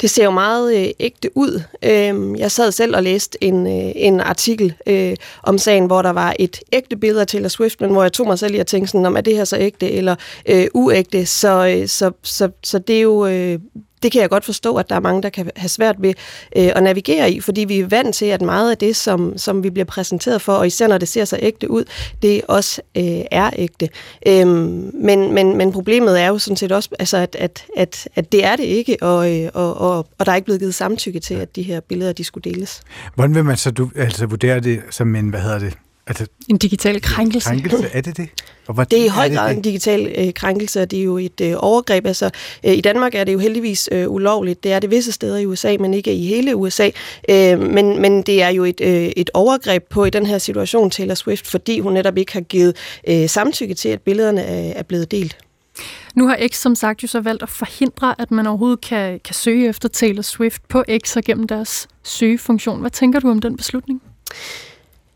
[0.00, 1.62] Det ser jo meget øh, ægte ud.
[1.82, 6.10] Øh, jeg sad selv og læste en, øh, en artikel øh, om sagen, hvor der
[6.10, 8.66] var et ægte billede af Taylor Swift, men hvor jeg tog mig selv i at
[8.66, 11.26] tænke sådan, om er det her så ægte eller øh, uægte.
[11.26, 13.58] Så, øh, så, så, så det er jo øh,
[14.02, 16.14] det kan jeg godt forstå, at der er mange, der kan have svært ved
[16.56, 19.62] øh, at navigere i, fordi vi er vant til, at meget af det, som, som
[19.62, 21.84] vi bliver præsenteret for, og især når det ser så ægte ud,
[22.22, 23.88] det også øh, er ægte.
[24.26, 28.32] Øhm, men, men, men problemet er jo sådan set også, altså, at, at, at, at
[28.32, 31.20] det er det ikke, og, øh, og, og, og der er ikke blevet givet samtykke
[31.20, 32.80] til, at de her billeder de skulle deles.
[33.14, 36.58] Hvordan vil man så du, altså, vurdere det som en, hvad hedder det, Altså, en
[36.58, 37.48] digital krænkelse.
[37.48, 37.88] krænkelse.
[37.92, 38.28] Er det det?
[38.66, 41.18] Og hvad, det er i høj grad en digital øh, krænkelse, og det er jo
[41.18, 42.06] et øh, overgreb.
[42.06, 42.30] Altså,
[42.64, 44.64] øh, I Danmark er det jo heldigvis øh, ulovligt.
[44.64, 46.90] Det er det visse steder i USA, men ikke i hele USA.
[47.28, 50.90] Øh, men, men det er jo et, øh, et overgreb på i den her situation
[50.90, 52.76] Taylor Swift, fordi hun netop ikke har givet
[53.08, 55.36] øh, samtykke til, at billederne er, er blevet delt.
[56.14, 59.34] Nu har X som sagt jo så valgt at forhindre, at man overhovedet kan, kan
[59.34, 62.80] søge efter Taylor Swift på X og gennem deres søgefunktion.
[62.80, 64.02] Hvad tænker du om den beslutning?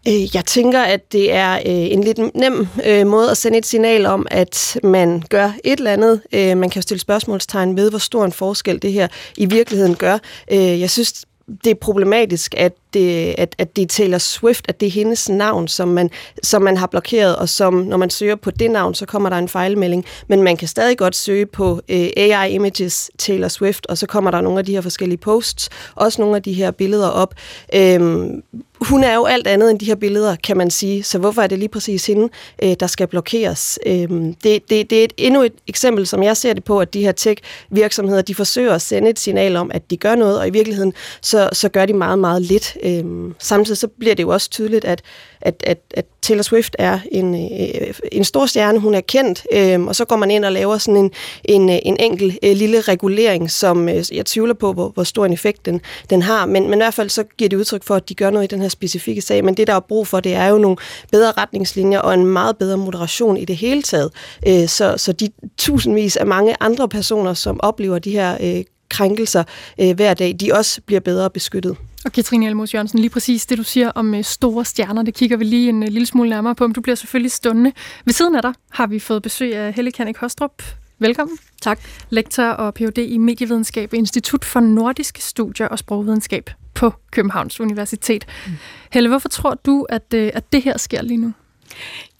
[0.08, 3.66] Øh, jeg tænker, at det er øh, en lidt nem øh, måde at sende et
[3.66, 6.20] signal om, at man gør et eller andet.
[6.32, 9.94] Øh, man kan jo stille spørgsmålstegn ved, hvor stor en forskel det her i virkeligheden
[9.94, 10.18] gør.
[10.50, 11.24] Jeg synes,
[11.64, 15.28] det er problematisk, at det, at, at det er Taylor Swift, at det er hendes
[15.28, 16.10] navn, som man,
[16.42, 19.36] som man har blokeret, og som når man søger på det navn, så kommer der
[19.36, 20.04] en fejlmelding.
[20.28, 24.30] Men man kan stadig godt søge på øh, AI Images Taylor Swift, og så kommer
[24.30, 27.34] der nogle af de her forskellige posts, også nogle af de her billeder op.
[27.74, 28.42] Øhm,
[28.80, 31.02] hun er jo alt andet end de her billeder, kan man sige.
[31.02, 32.28] Så hvorfor er det lige præcis hende,
[32.62, 33.78] øh, der skal blokeres?
[33.86, 34.08] Øh,
[34.44, 37.02] det, det, det er et, endnu et eksempel, som jeg ser det på, at de
[37.02, 40.50] her tech-virksomheder, de forsøger at sende et signal om, at de gør noget, og i
[40.50, 42.76] virkeligheden, så, så gør de meget, meget lidt.
[42.82, 43.04] Øh,
[43.38, 45.02] samtidig så bliver det jo også tydeligt, at
[45.40, 49.80] at, at, at Taylor Swift er en, øh, en stor stjerne, hun er kendt, øh,
[49.80, 51.10] og så går man ind og laver sådan en,
[51.44, 55.26] en, øh, en enkel øh, lille regulering, som øh, jeg tvivler på, hvor, hvor stor
[55.26, 57.94] en effekt den, den har, men, men i hvert fald så giver det udtryk for,
[57.94, 60.20] at de gør noget i den her specifikke sag, men det der er brug for,
[60.20, 60.76] det er jo nogle
[61.12, 64.10] bedre retningslinjer og en meget bedre moderation i det hele taget,
[64.48, 69.44] øh, så, så de tusindvis af mange andre personer, som oplever de her øh, krænkelser
[69.80, 71.76] øh, hver dag, de også bliver bedre beskyttet.
[72.04, 75.36] Og Katrine Elmos Jørgensen, lige præcis det, du siger om øh, store stjerner, det kigger
[75.36, 77.72] vi lige en øh, lille smule nærmere på, men du bliver selvfølgelig stående.
[78.04, 80.62] Ved siden af dig har vi fået besøg af Helle Kanik Hostrup.
[81.02, 81.38] Velkommen.
[81.62, 81.80] Tak.
[82.10, 82.98] Lektor og Ph.D.
[82.98, 88.26] i medievidenskab ved Institut for Nordiske Studier og Sprogvidenskab på Københavns Universitet.
[88.46, 88.52] Mm.
[88.92, 91.32] Helle, hvorfor tror du, at, øh, at det her sker lige nu?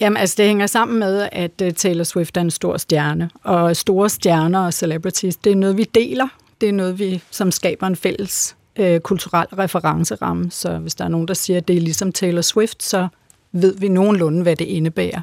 [0.00, 4.08] Jamen, altså det hænger sammen med, at Taylor Swift er en stor stjerne, og store
[4.08, 6.28] stjerner og celebrities, det er noget, vi deler.
[6.60, 10.50] Det er noget, vi som skaber en fælles øh, kulturel referenceramme.
[10.50, 13.08] Så hvis der er nogen, der siger, at det er ligesom Taylor Swift, så
[13.52, 15.20] ved vi nogenlunde, hvad det indebærer.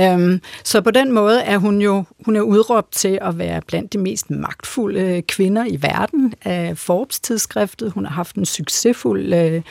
[0.00, 3.92] Øhm, så på den måde er hun jo hun er udråbt til at være blandt
[3.92, 7.92] de mest magtfulde øh, kvinder i verden af Forbes-tidsskriftet.
[7.92, 9.62] Hun har haft en succesfuld øh,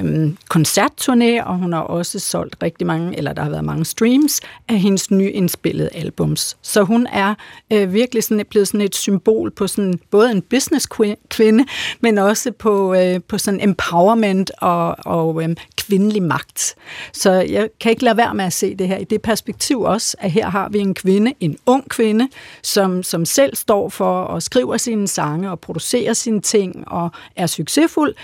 [0.00, 4.40] um, koncertturné, og hun har også solgt rigtig mange, eller der har været mange streams
[4.68, 6.56] af hendes nyindspillede albums.
[6.62, 7.34] Så hun er
[7.72, 11.64] øh, virkelig sådan, blevet sådan et symbol på sådan, både en business-kvinde,
[12.00, 16.74] men også på, øh, på sådan empowerment og, og øh, kvindelig magt.
[17.12, 20.16] Så jeg kan ikke lade være med at se det her i det perspektiv også,
[20.20, 22.28] at her har vi en kvinde, en ung kvinde,
[22.62, 27.46] som, som selv står for og skriver sine sange og producerer sine ting og er
[27.46, 28.14] succesfuld.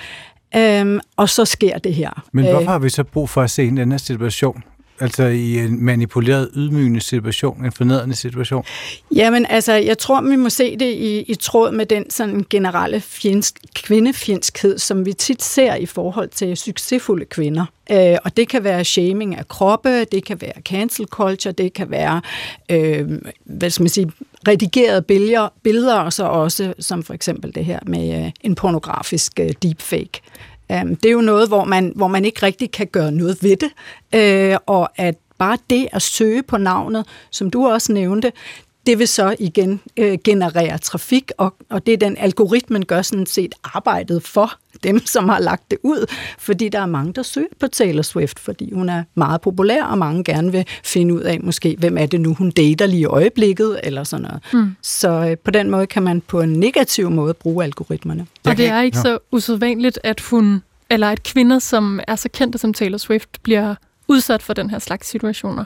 [0.56, 2.24] Øhm, og så sker det her.
[2.32, 4.64] Men hvorfor har vi så brug for at se en anden situation?
[5.02, 8.64] Altså i en manipuleret, ydmygende situation, en fornedrende situation?
[9.14, 13.00] Jamen altså, jeg tror, vi må se det i, i tråd med den sådan generelle
[13.00, 17.64] fjendsk, kvindefjendskhed, som vi tit ser i forhold til succesfulde kvinder.
[17.90, 21.90] Øh, og det kan være shaming af kroppe, det kan være cancel culture, det kan
[21.90, 22.20] være,
[22.70, 23.08] øh,
[23.44, 24.12] hvad skal man sige,
[24.48, 29.40] redigerede billeder, billeder, og så også, som for eksempel det her med øh, en pornografisk
[29.40, 30.20] øh, deepfake.
[30.72, 33.56] Øhm, det er jo noget, hvor man, hvor man ikke rigtig kan gøre noget ved
[33.56, 33.70] det,
[34.14, 38.32] øh, og at bare det at søge på navnet, som du også nævnte,
[38.86, 43.26] det vil så igen øh, generere trafik, og, og det er den algoritmen gør sådan
[43.26, 44.52] set arbejdet for
[44.82, 46.06] dem, som har lagt det ud,
[46.38, 49.98] fordi der er mange, der søger på Taylor Swift, fordi hun er meget populær, og
[49.98, 53.04] mange gerne vil finde ud af måske, hvem er det nu, hun dater lige i
[53.04, 54.42] øjeblikket, eller sådan noget.
[54.52, 54.76] Mm.
[54.82, 58.26] Så øh, på den måde kan man på en negativ måde bruge algoritmerne.
[58.44, 62.58] Og det er ikke så usædvanligt, at hun, eller at kvinder, som er så kendte
[62.58, 63.74] som Taylor Swift, bliver
[64.08, 65.64] udsat for den her slags situationer.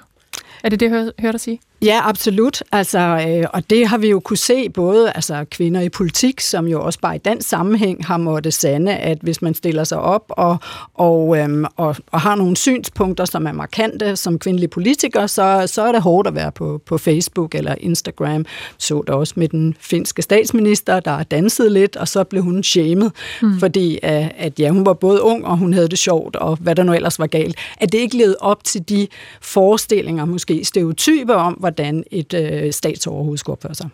[0.63, 1.61] Er det det, jeg hører dig sige?
[1.83, 2.63] Ja, absolut.
[2.73, 6.67] Altså, øh, og det har vi jo kunne se både altså, kvinder i politik, som
[6.69, 10.25] jo også bare i den sammenhæng har måttet sande, at hvis man stiller sig op
[10.29, 10.59] og,
[10.95, 15.83] og, øhm, og, og har nogle synspunkter, som er markante som kvindelig politiker, så, så
[15.83, 18.45] er det hårdt at være på, på Facebook eller Instagram.
[18.79, 23.11] Så det også med den finske statsminister, der dansede lidt, og så blev hun shamed,
[23.43, 23.59] mm.
[23.59, 26.75] fordi at, at ja, hun var både ung, og hun havde det sjovt, og hvad
[26.75, 27.57] der nu ellers var galt.
[27.81, 29.07] At det ikke levede op til de
[29.41, 33.89] forestillinger, måske stereotyper om, hvordan et øh, statsoverhoved skulle opføre sig.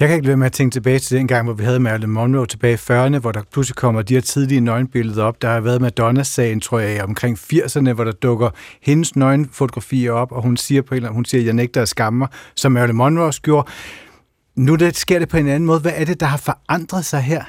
[0.00, 2.08] Jeg kan ikke lade med at tænke tilbage til den gang, hvor vi havde Marilyn
[2.08, 5.42] Monroe tilbage i 40'erne, hvor der pludselig kommer de her tidlige nøgenbilleder op.
[5.42, 8.50] Der har været Madonna-sagen, tror jeg, omkring 80'erne, hvor der dukker
[8.82, 11.88] hendes nøgenfotografier op, og hun siger på en eller anden, hun siger, jeg nægter at
[11.88, 13.70] skamme mig, som Marilyn Monroe gjorde.
[14.56, 15.80] Nu det, sker det på en anden måde.
[15.80, 17.44] Hvad er det, der har forandret sig her?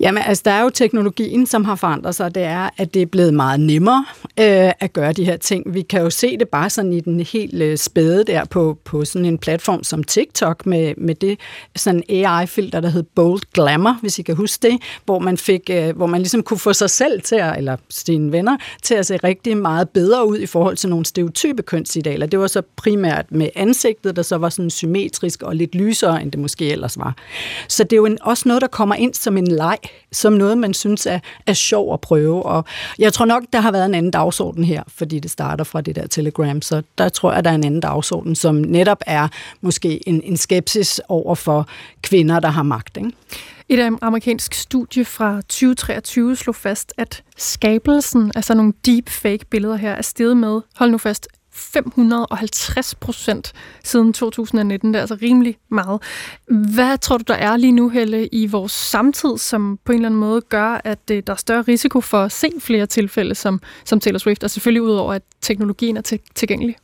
[0.00, 2.34] Jamen, altså, der er jo teknologien, som har forandret sig.
[2.34, 4.04] Det er, at det er blevet meget nemmere
[4.40, 5.74] øh, at gøre de her ting.
[5.74, 9.04] Vi kan jo se det bare sådan i den helt øh, spæde der på, på
[9.04, 11.38] sådan en platform som TikTok med, med det
[11.76, 15.96] sådan AI-filter, der hed Bold Glamour, hvis I kan huske det, hvor man fik, øh,
[15.96, 19.16] hvor man ligesom kunne få sig selv til at, eller sine venner, til at se
[19.16, 22.26] rigtig meget bedre ud i forhold til nogle stereotype kønsidealer.
[22.26, 26.32] Det var så primært med ansigtet, der så var sådan symmetrisk og lidt lysere, end
[26.32, 27.16] det måske ellers var.
[27.68, 29.78] Så det er jo en, også noget, der kommer ind som en en leg,
[30.12, 32.42] som noget, man synes er, er sjov at prøve.
[32.42, 32.64] Og
[32.98, 35.96] jeg tror nok, der har været en anden dagsorden her, fordi det starter fra det
[35.96, 39.28] der Telegram, så der tror jeg, der er en anden dagsorden, som netop er
[39.60, 41.68] måske en, en skepsis over for
[42.02, 42.96] kvinder, der har magt.
[42.96, 43.12] Ikke?
[43.68, 49.92] Et amerikansk studie fra 2023 slog fast, at skabelsen af sådan nogle deepfake billeder her
[49.92, 53.52] er steget med, hold nu fast, 550 procent
[53.84, 54.94] siden 2019.
[54.94, 56.02] Det er altså rimelig meget.
[56.74, 60.08] Hvad tror du, der er lige nu, Helle, i vores samtid, som på en eller
[60.08, 63.60] anden måde gør, at øh, der er større risiko for at se flere tilfælde som,
[63.84, 66.76] som Taylor Swift, og selvfølgelig udover, at teknologien er tilgængelig?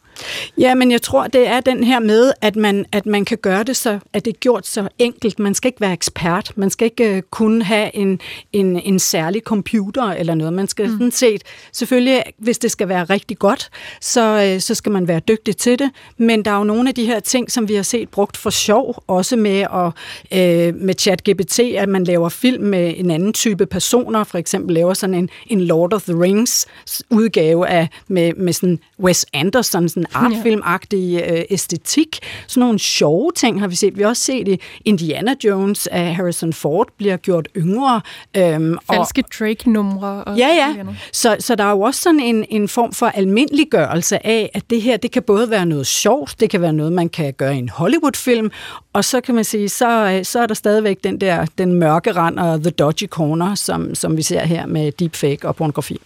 [0.59, 3.63] Ja, men jeg tror, det er den her med, at man, at man kan gøre
[3.63, 5.39] det så, at det er gjort så enkelt.
[5.39, 6.53] Man skal ikke være ekspert.
[6.57, 8.21] Man skal ikke uh, kunne have en,
[8.53, 10.53] en, en særlig computer eller noget.
[10.53, 10.93] Man skal mm.
[10.93, 11.43] sådan set,
[11.73, 15.79] selvfølgelig, hvis det skal være rigtig godt, så, uh, så skal man være dygtig til
[15.79, 15.91] det.
[16.19, 18.51] Men der er jo nogle af de her ting, som vi har set brugt for
[18.51, 19.87] sjov, også med, at,
[20.33, 24.95] uh, med ChatGPT, at man laver film med en anden type personer, for eksempel laver
[24.95, 26.67] sådan en, en Lord of the Rings
[27.11, 32.19] udgave af, med, med sådan Wes Anderson, sådan artfilmagtig øh, æstetik.
[32.47, 33.97] Sådan nogle sjove ting har vi set.
[33.97, 38.01] Vi har også set i Indiana Jones, at Harrison Ford bliver gjort yngre.
[38.37, 40.25] Øhm, Falske Drake-numre.
[40.25, 40.75] Og ja, ja.
[41.13, 44.83] Så, så der er jo også sådan en, en form for almindeliggørelse af, at det
[44.83, 47.59] her, det kan både være noget sjovt, det kan være noget, man kan gøre i
[47.59, 48.51] en Hollywood-film,
[48.93, 52.13] og så kan man sige, så, øh, så er der stadigvæk den der, den mørke
[52.13, 55.99] rand og the dodgy corner, som, som vi ser her med deepfake og pornografi.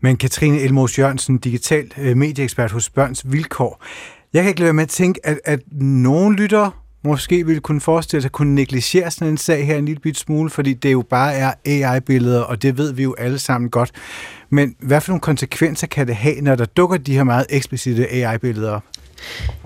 [0.00, 3.84] Men Katrine Elmos Jørgensen, digital øh, medieekspert hos Børns Vilkår.
[4.32, 7.80] Jeg kan ikke lade være med at tænke, at, at nogen lytter måske ville kunne
[7.80, 10.92] forestille sig at kunne negligere sådan en sag her en lille bit smule, fordi det
[10.92, 13.90] jo bare er AI-billeder, og det ved vi jo alle sammen godt.
[14.50, 18.08] Men hvad for nogle konsekvenser kan det have, når der dukker de her meget eksplicite
[18.12, 18.82] AI-billeder op?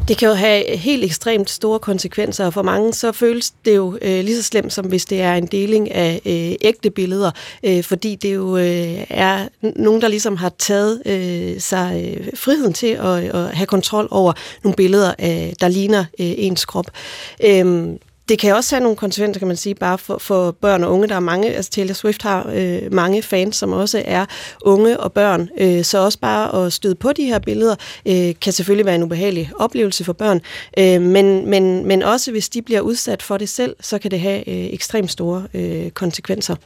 [0.08, 3.98] Det kan jo have helt ekstremt store konsekvenser, og for mange så føles det jo
[4.02, 7.30] øh, lige så slemt, som hvis det er en deling af øh, ægte billeder,
[7.62, 12.72] øh, fordi det jo øh, er nogen, der ligesom har taget øh, sig øh, friheden
[12.72, 14.32] til at, at have kontrol over
[14.64, 16.86] nogle billeder, øh, der ligner øh, ens krop.
[17.44, 17.88] Øh,
[18.28, 21.08] det kan også have nogle konsekvenser, kan man sige, bare for, for børn og unge.
[21.08, 24.26] Der er mange, altså Taylor Swift har øh, mange fans, som også er
[24.62, 25.48] unge og børn.
[25.58, 29.02] Øh, så også bare at støde på de her billeder, øh, kan selvfølgelig være en
[29.02, 30.40] ubehagelig oplevelse for børn.
[30.78, 34.20] Øh, men, men, men også hvis de bliver udsat for det selv, så kan det
[34.20, 36.56] have øh, ekstremt store øh, konsekvenser.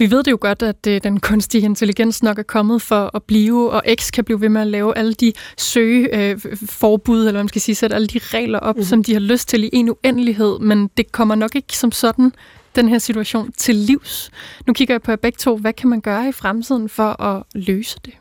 [0.00, 3.22] Vi ved det jo godt, at øh, den kunstige intelligens nok er kommet for at
[3.22, 7.42] blive, og X kan blive ved med at lave alle de søgeforbud, øh, eller hvad
[7.42, 8.86] man skal sige, sætte alle de regler op, mm-hmm.
[8.86, 12.32] som de har lyst til i en uendelighed, men det kommer nok ikke som sådan
[12.76, 14.30] den her situation til livs.
[14.66, 15.56] Nu kigger jeg på jer begge to.
[15.56, 18.14] Hvad kan man gøre i fremtiden for at løse det?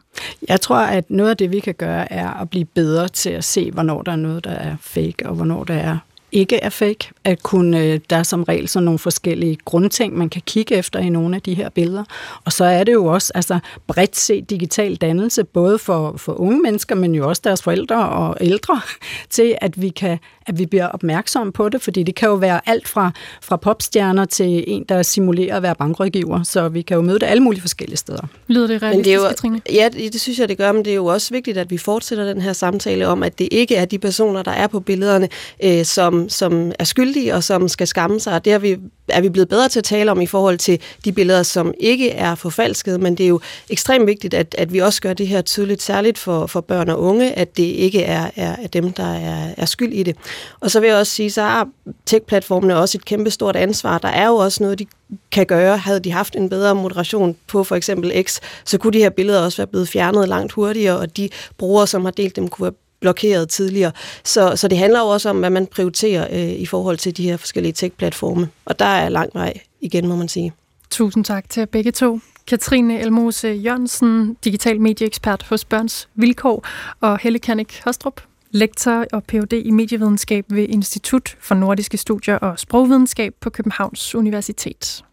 [0.48, 3.44] Jeg tror, at noget af det, vi kan gøre, er at blive bedre til at
[3.44, 5.98] se, hvornår der er noget, der er fake, og hvornår der er
[6.32, 10.30] ikke er fake, at kunne, øh, der er som regel sådan nogle forskellige grundting, man
[10.30, 12.04] kan kigge efter i nogle af de her billeder.
[12.46, 16.62] Og så er det jo også altså, bredt set digital dannelse, både for, for unge
[16.62, 18.82] mennesker, men jo også deres forældre og ældre,
[19.30, 22.62] til at vi, kan, at vi bliver opmærksomme på det, fordi det kan jo være
[22.66, 23.12] alt fra,
[23.42, 27.26] fra popstjerner til en, der simulerer at være bankrådgiver, så vi kan jo møde det
[27.26, 28.28] alle mulige forskellige steder.
[28.48, 29.62] Lyder det realistisk, det er jo, Katrine?
[29.74, 32.26] Ja, det synes jeg, det gør, men det er jo også vigtigt, at vi fortsætter
[32.26, 35.30] den her samtale om, at det ikke er de personer, der er på billederne,
[35.64, 38.34] øh, som som, er skyldige og som skal skamme sig.
[38.34, 40.80] Og det er vi, er vi blevet bedre til at tale om i forhold til
[41.06, 43.40] de billeder, som ikke er forfalsket, men det er jo
[43.70, 47.02] ekstremt vigtigt, at, at vi også gør det her tydeligt, særligt for, for børn og
[47.02, 50.16] unge, at det ikke er, er, er dem, der er, er skyld i det.
[50.60, 51.68] Og så vil jeg også sige, så har
[52.06, 53.98] tech-platformene også et kæmpe stort ansvar.
[53.98, 54.86] Der er jo også noget, de
[55.32, 55.78] kan gøre.
[55.78, 59.42] Havde de haft en bedre moderation på for eksempel X, så kunne de her billeder
[59.42, 62.74] også være blevet fjernet langt hurtigere, og de brugere, som har delt dem, kunne være
[63.00, 63.92] blokeret tidligere.
[64.24, 67.24] Så, så det handler jo også om, hvad man prioriterer øh, i forhold til de
[67.24, 68.50] her forskellige tech-platforme.
[68.66, 70.54] Og der er lang vej igen, må man sige.
[70.90, 72.20] Tusind tak til begge to.
[72.48, 76.68] Katrine Elmose Jørgensen, digital medieekspert hos Børns Vilkår,
[77.02, 78.22] og Helle Kanik Hostrup,
[78.52, 79.54] lektor og Ph.D.
[79.66, 85.04] i medievidenskab ved Institut for Nordiske Studier og Sprogvidenskab på Københavns Universitet.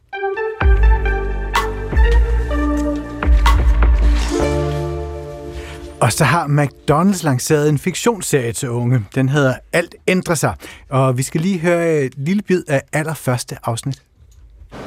[6.01, 9.05] Og så har McDonald's lanceret en fiktionsserie til unge.
[9.15, 10.55] Den hedder Alt ændrer sig.
[10.91, 14.03] Og vi skal lige høre et lille bid af allerførste afsnit.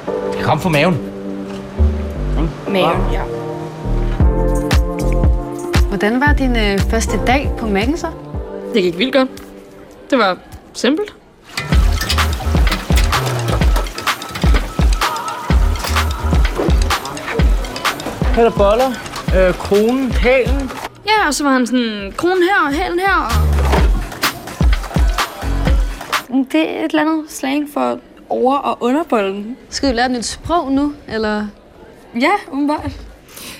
[0.05, 0.97] Det kom for maven.
[2.67, 3.23] Maven, ja.
[5.87, 8.11] Hvordan var din øh, første dag på Mac'en så?
[8.73, 9.29] Det gik vildt godt.
[10.09, 10.37] Det var
[10.73, 11.15] simpelt.
[18.35, 18.89] Her er boller,
[19.37, 20.71] øh, kronen, halen,
[21.09, 23.15] Ja, og så var han sådan, kronen her og hælen her.
[23.15, 23.31] Og...
[26.51, 27.99] Det er et eller andet slang for
[28.29, 29.57] over- og underbolden.
[29.69, 31.47] Skal du lære et sprog nu, eller?
[32.15, 32.91] Ja, umiddelbart.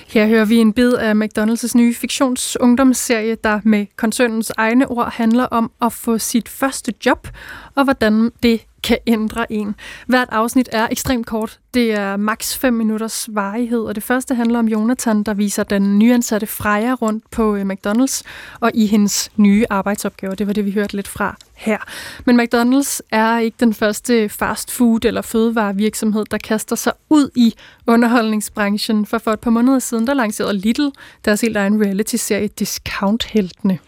[0.06, 5.44] Her hører vi en bid af McDonald's nye fiktionsungdomsserie, der med koncernens egne ord handler
[5.44, 7.28] om at få sit første job,
[7.74, 9.74] og hvordan det kan ændre en.
[10.06, 11.58] Hvert afsnit er ekstremt kort.
[11.74, 15.98] Det er maks 5 minutters varighed, og det første handler om Jonathan, der viser den
[15.98, 18.22] nyansatte Freja rundt på øh, McDonald's
[18.60, 20.34] og i hendes nye arbejdsopgaver.
[20.34, 21.78] Det var det, vi hørte lidt fra her.
[22.26, 27.54] Men McDonald's er ikke den første fast food- eller fødevarevirksomhed, der kaster sig ud i
[27.86, 29.06] underholdningsbranchen.
[29.06, 30.88] For for et par måneder siden, der lancerede Lidl
[31.24, 33.78] deres helt egen reality-serie Discount-heltene.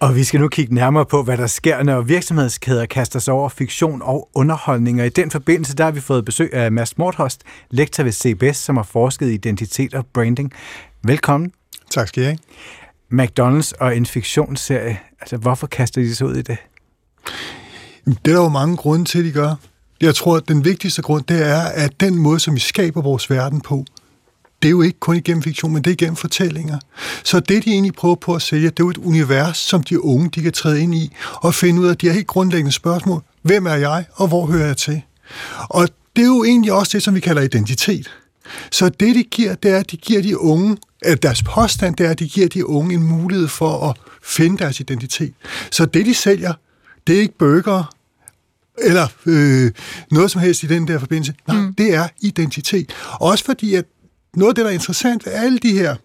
[0.00, 3.48] Og vi skal nu kigge nærmere på, hvad der sker, når virksomhedskæder kaster sig over
[3.48, 5.00] fiktion og underholdning.
[5.00, 8.56] Og i den forbindelse, der har vi fået besøg af Mads Morthost, lektor ved CBS,
[8.56, 10.52] som har forsket i identitet og branding.
[11.04, 11.52] Velkommen.
[11.90, 12.38] Tak skal I have.
[13.12, 15.00] McDonald's og en fiktionsserie.
[15.20, 16.58] Altså, hvorfor kaster de sig ud i det?
[18.04, 19.54] Det er der jo mange grunde til, at de gør.
[20.00, 23.30] Jeg tror, at den vigtigste grund, det er, at den måde, som vi skaber vores
[23.30, 23.84] verden på,
[24.62, 26.78] det er jo ikke kun igennem fiktion, men det er igennem fortællinger.
[27.24, 30.04] Så det, de egentlig prøver på at sælge, det er jo et univers, som de
[30.04, 33.22] unge de kan træde ind i og finde ud af de her helt grundlæggende spørgsmål.
[33.42, 35.02] Hvem er jeg, og hvor hører jeg til?
[35.68, 38.10] Og det er jo egentlig også det, som vi kalder identitet.
[38.70, 42.06] Så det, de giver, det er, at de giver de unge, at deres påstand, det
[42.06, 45.34] er, at de giver de unge en mulighed for at finde deres identitet.
[45.70, 46.52] Så det, de sælger,
[47.08, 47.94] det er ikke burger
[48.78, 49.70] eller øh,
[50.10, 51.34] noget som helst i den der forbindelse.
[51.48, 51.74] Nej, mm.
[51.74, 52.92] det er identitet.
[53.20, 53.84] Også fordi, at
[54.34, 55.96] noget af det, der er interessant ved alle de her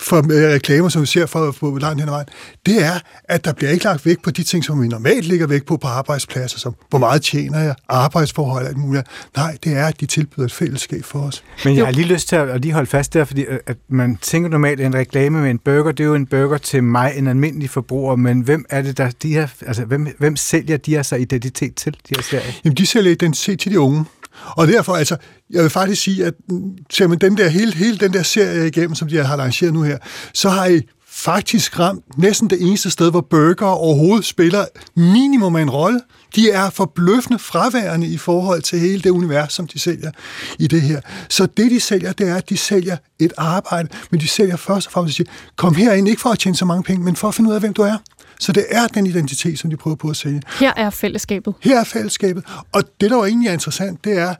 [0.00, 2.26] for øh, reklamer, som vi ser for, på langt hen ad vejen,
[2.66, 5.46] det er, at der bliver ikke lagt vægt på de ting, som vi normalt ligger
[5.46, 9.06] vægt på på arbejdspladser, som hvor meget tjener jeg, arbejdsforhold og alt muligt.
[9.36, 11.44] Nej, det er, at de tilbyder et fællesskab for os.
[11.64, 14.18] Men jeg har lige lyst til at lige holde fast der, fordi øh, at man
[14.22, 17.12] tænker normalt, at en reklame med en burger, det er jo en burger til mig,
[17.16, 20.90] en almindelig forbruger, men hvem er det, der de her, altså hvem, hvem sælger de
[20.90, 22.52] her så identitet til, de her serier?
[22.64, 24.04] Jamen, de sælger identitet til de unge.
[24.44, 25.16] Og derfor, altså,
[25.50, 28.66] jeg vil faktisk sige, at mm, ser man den der, hele, hele den der serie
[28.66, 29.98] igennem, som de har lanceret nu her,
[30.34, 34.64] så har I faktisk ramt næsten det eneste sted, hvor burger overhovedet spiller
[34.96, 36.00] minimum af en rolle.
[36.36, 40.10] De er forbløffende fraværende i forhold til hele det univers, som de sælger
[40.58, 41.00] i det her.
[41.28, 44.86] Så det, de sælger, det er, at de sælger et arbejde, men de sælger først
[44.86, 47.28] og fremmest at sige, kom herind, ikke for at tjene så mange penge, men for
[47.28, 47.96] at finde ud af, hvem du er.
[48.40, 50.42] Så det er den identitet, som de prøver på at sælge.
[50.60, 51.54] Her er fællesskabet.
[51.60, 52.44] Her er fællesskabet.
[52.72, 54.34] Og det, der jo egentlig er interessant, det er,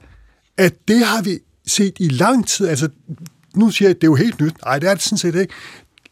[0.57, 2.67] at det har vi set i lang tid.
[2.67, 2.89] Altså,
[3.55, 4.53] nu siger jeg, at det er jo helt nyt.
[4.65, 5.53] Nej, det er det sådan set ikke.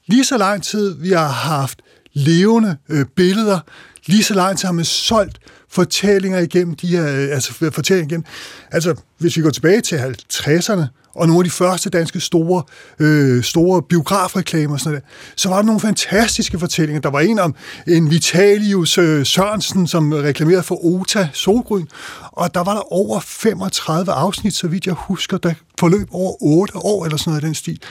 [0.07, 1.81] Lige så lang tid, vi har haft
[2.13, 3.59] levende øh, billeder,
[4.07, 5.39] lige så langt har man solgt
[5.69, 8.25] fortællinger igennem de her, øh, altså fortællinger igennem.
[8.71, 10.85] Altså, hvis vi går tilbage til 50'erne,
[11.15, 12.63] og nogle af de første danske store,
[12.99, 15.03] øh, store biografreklamer og sådan noget,
[15.35, 17.01] så var der nogle fantastiske fortællinger.
[17.01, 17.55] Der var en om
[17.87, 21.85] en Vitalius øh, Sørensen, som reklamerede for Ota Solgryn,
[22.31, 26.75] og der var der over 35 afsnit, så vidt jeg husker, der forløb over 8
[26.75, 27.81] år eller sådan noget i den stil.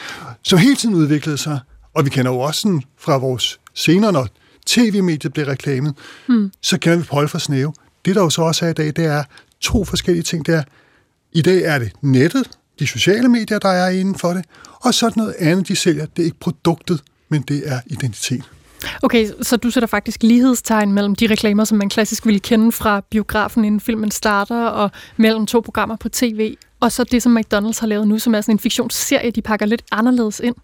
[0.42, 1.58] Så hele tiden udviklede sig,
[1.94, 4.28] og vi kender jo også sådan fra vores senere, når
[4.66, 5.94] tv-mediet bliver reklamet,
[6.26, 6.52] hmm.
[6.62, 7.72] så kender vi Paul for Snæve.
[8.04, 9.24] Det, der jo så også er i dag, det er
[9.60, 10.46] to forskellige ting.
[10.46, 10.62] Det er,
[11.32, 14.44] i dag er det nettet, de sociale medier, der er inden for det,
[14.74, 16.06] og så noget andet, de sælger.
[16.06, 18.44] Det er ikke produktet, men det er identitet.
[19.02, 23.00] Okay, så du sætter faktisk lighedstegn mellem de reklamer, som man klassisk ville kende fra
[23.10, 27.80] biografen, inden filmen starter, og mellem to programmer på tv, og så det, som McDonald's
[27.80, 30.54] har lavet nu, som er sådan en fiktionsserie, de pakker lidt anderledes ind.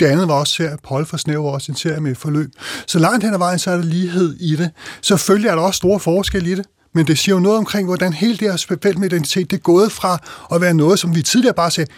[0.00, 2.50] Det andet var også serie, Paul for Snæv var også en serie med forløb.
[2.86, 4.70] Så langt hen ad vejen, så er der lighed i det.
[5.02, 8.12] Selvfølgelig er der også store forskelle i det men det siger jo noget omkring, hvordan
[8.12, 10.18] hele det her felt med identitet, det er gået fra
[10.54, 11.90] at være noget, som vi tidligere bare sagde,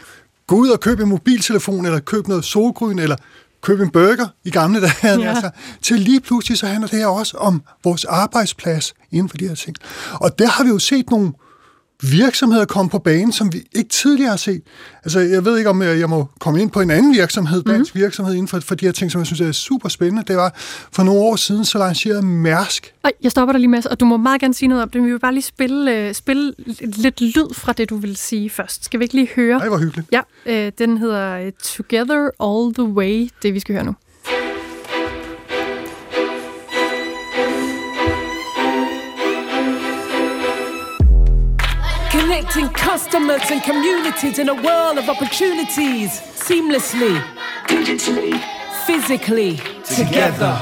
[0.47, 3.17] gå ud og køb en mobiltelefon, eller køb noget solgryn, eller
[3.63, 5.29] køb en burger i gamle dage, ja.
[5.29, 5.51] altså,
[5.83, 9.55] til lige pludselig så handler det her også om vores arbejdsplads inden for de her
[9.55, 9.77] ting.
[10.13, 11.33] Og der har vi jo set nogle
[12.11, 14.63] virksomheder komme på banen, som vi ikke tidligere har set.
[15.05, 17.73] Altså, jeg ved ikke, om jeg må komme ind på en anden virksomhed, mhm.
[17.73, 18.01] dansk mm.
[18.01, 20.23] virksomhed, inden for, for de her ting, som jeg synes er super spændende.
[20.29, 20.53] Det var
[20.93, 22.95] for nogle år siden, så lancerede Mærsk.
[23.05, 25.01] Ej, jeg stopper dig lige med, og du må meget gerne sige noget om det,
[25.01, 28.51] men vi vil bare lige spille, uh, spille lidt lyd fra det, du vil sige
[28.51, 28.85] først.
[28.85, 29.59] Skal vi ikke lige høre?
[29.59, 30.09] Nej, hvor hyggeligt.
[30.13, 33.95] Ja, uh, den hedder Together All the Way, det vi skal høre nu.
[42.55, 46.11] Connecting customers and communities in a world of opportunities
[46.47, 47.15] seamlessly,
[47.69, 48.35] digitally,
[48.87, 49.53] physically,
[49.85, 50.55] together.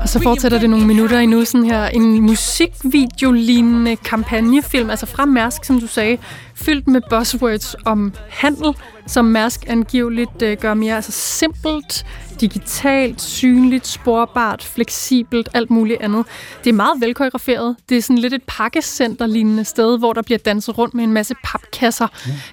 [0.00, 5.64] Og så fortsætter det nogle minutter endnu, sådan her en musikvideo-lignende kampagnefilm, altså fra Mærsk,
[5.64, 6.18] som du sagde,
[6.54, 8.74] fyldt med buzzwords om handel,
[9.06, 12.06] som Mærsk angiveligt øh, gør mere altså simpelt,
[12.40, 16.26] digitalt, synligt, sporbart, fleksibelt, alt muligt andet.
[16.64, 17.76] Det er meget velkoreograferet.
[17.88, 21.34] Det er sådan lidt et pakkecenter-lignende sted, hvor der bliver danset rundt med en masse
[21.44, 22.06] papkasser,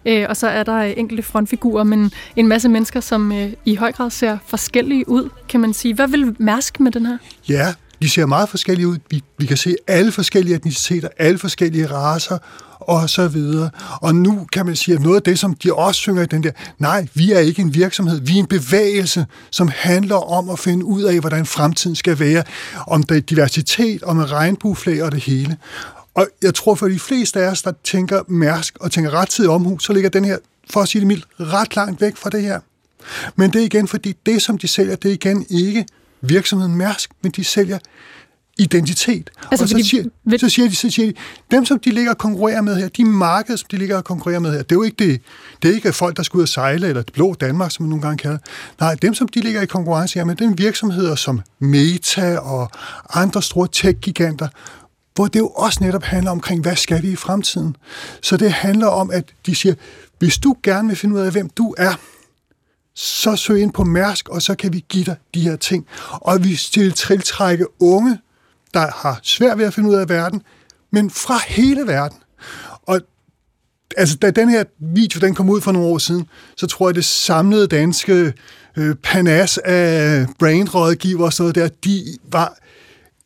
[0.06, 0.22] ja.
[0.22, 3.76] øh, og så er der øh, enkelte frontfigurer, men en masse mennesker, som øh, i
[3.76, 5.94] høj grad ser forskellige ud, kan man sige.
[5.94, 7.18] Hvad vil Mærsk med den her?
[7.50, 8.98] Ja, de ser meget forskellige ud.
[9.10, 12.38] Vi, vi kan se alle forskellige etniciteter, alle forskellige raser,
[12.82, 13.70] og så videre.
[14.02, 16.44] Og nu kan man sige, at noget af det, som de også synger i den
[16.44, 20.60] der, nej, vi er ikke en virksomhed, vi er en bevægelse, som handler om at
[20.60, 22.44] finde ud af, hvordan fremtiden skal være,
[22.88, 25.58] om der er diversitet, om regnbueflag og det hele.
[26.16, 29.80] Og jeg tror, for de fleste af os, der tænker mærsk og tænker rettidig omhu,
[29.80, 30.38] så ligger den her,
[30.70, 32.60] for at sige det mildt, ret langt væk fra det her.
[33.36, 35.86] Men det er igen, fordi det, som de sælger, det er igen ikke
[36.22, 37.78] virksomheden Mærsk, men de sælger
[38.62, 39.30] identitet.
[39.52, 40.40] Altså, og så, siger, ved...
[40.40, 41.18] så, siger de, så siger de,
[41.52, 44.40] dem som de ligger og konkurrerer med her, de markeder, som de ligger og konkurrerer
[44.40, 45.22] med her, det er jo ikke det,
[45.64, 47.90] det er ikke folk, der skal ud og sejle, eller det blå Danmark, som man
[47.90, 48.38] nogle gange kalder
[48.80, 52.72] Nej, dem som de ligger i konkurrence her med, det er virksomheder som Meta og
[53.14, 54.48] andre store tech-giganter,
[55.16, 57.76] hvor det jo også netop handler omkring, hvad skal vi i fremtiden?
[58.22, 59.76] Så det handler om, at de siger,
[60.20, 61.94] hvis du gerne vil finde ud af, hvem du er,
[62.96, 65.86] så søg ind på Mærsk, og så kan vi give dig de her ting.
[66.10, 68.18] Og vi vil tiltrække unge,
[68.74, 70.42] der har svært ved at finde ud af verden,
[70.92, 72.18] men fra hele verden.
[72.82, 73.02] Og
[73.98, 76.96] altså, da den her video den kom ud for nogle år siden, så tror jeg,
[76.96, 78.34] det samlede danske
[78.78, 82.58] øh, panas af brandrådgiver og sådan noget der, de var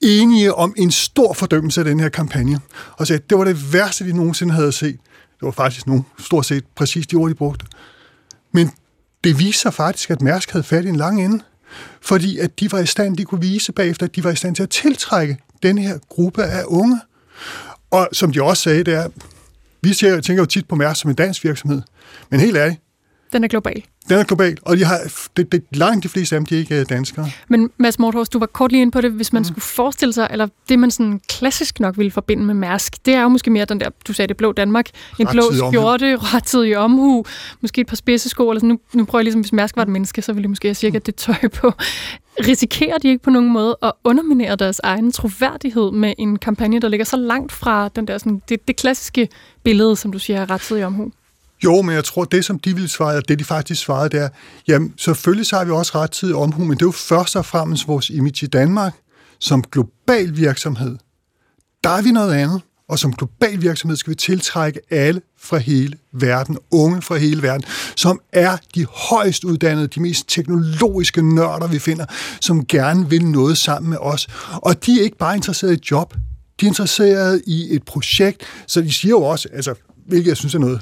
[0.02, 2.60] enige om en stor fordømmelse af den her kampagne.
[2.98, 4.98] Og sagde, at det var det værste, de nogensinde havde set.
[5.40, 7.66] Det var faktisk nogen, stort set præcis de ord, de brugte.
[8.52, 8.72] Men
[9.24, 11.44] det viser faktisk, at Mærsk havde fat i en lang ende,
[12.02, 14.56] fordi at de var i stand, de kunne vise bagefter, at de var i stand
[14.56, 17.00] til at tiltrække den her gruppe af unge.
[17.92, 19.10] Og som de også sagde, det er,
[19.82, 21.82] vi tænker jo tit på Mærsk som en dansk virksomhed,
[22.30, 22.82] men helt ærligt,
[23.36, 23.84] den er global.
[24.10, 25.00] Den er global, og de har,
[25.38, 27.30] det, det, langt de fleste af dem, de er ikke øh, danskere.
[27.48, 29.44] Men Mads Morthors, du var kort lige ind på det, hvis man mm.
[29.44, 33.22] skulle forestille sig, eller det man sådan klassisk nok ville forbinde med Mærsk, det er
[33.22, 37.26] jo måske mere den der, du sagde det blå Danmark, en blå skjorte, rettidig omhu,
[37.62, 39.90] måske et par spidsesko, eller sådan, nu, nu prøver jeg ligesom, hvis Mærsk var et
[39.90, 41.04] menneske, så ville de måske have cirka mm.
[41.04, 41.72] det tøj på.
[42.48, 46.88] Risikerer de ikke på nogen måde at underminere deres egen troværdighed med en kampagne, der
[46.88, 49.28] ligger så langt fra den der, sådan, det, det klassiske
[49.64, 51.12] billede, som du siger, er rettidig omhu?
[51.64, 54.20] Jo, men jeg tror, det som de ville svare, og det de faktisk svarede, det
[54.20, 54.30] er,
[54.68, 57.46] jamen selvfølgelig så har vi også ret tid omhu, men det er jo først og
[57.46, 58.94] fremmest vores image i Danmark
[59.40, 60.98] som global virksomhed.
[61.84, 65.98] Der er vi noget andet, og som global virksomhed skal vi tiltrække alle fra hele
[66.12, 67.64] verden, unge fra hele verden,
[67.96, 72.06] som er de højst uddannede, de mest teknologiske nørder, vi finder,
[72.42, 74.28] som gerne vil noget sammen med os.
[74.52, 76.14] Og de er ikke bare interesserede i job,
[76.62, 79.74] de er interesserede i et projekt, så de siger jo også, altså,
[80.08, 80.82] hvilket jeg synes er noget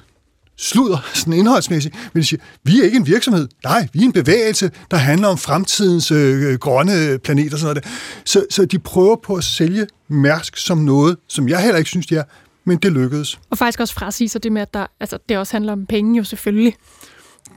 [0.57, 3.47] sludder, sådan indholdsmæssigt, men de siger, vi er ikke en virksomhed.
[3.63, 7.87] Nej, vi er en bevægelse, der handler om fremtidens øh, grønne planet og sådan noget.
[8.25, 12.07] Så, så de prøver på at sælge Mærsk som noget, som jeg heller ikke synes,
[12.07, 12.23] de er,
[12.65, 13.39] men det lykkedes.
[13.49, 16.17] Og faktisk også frasige sig det med, at der, altså, det også handler om penge
[16.17, 16.75] jo selvfølgelig.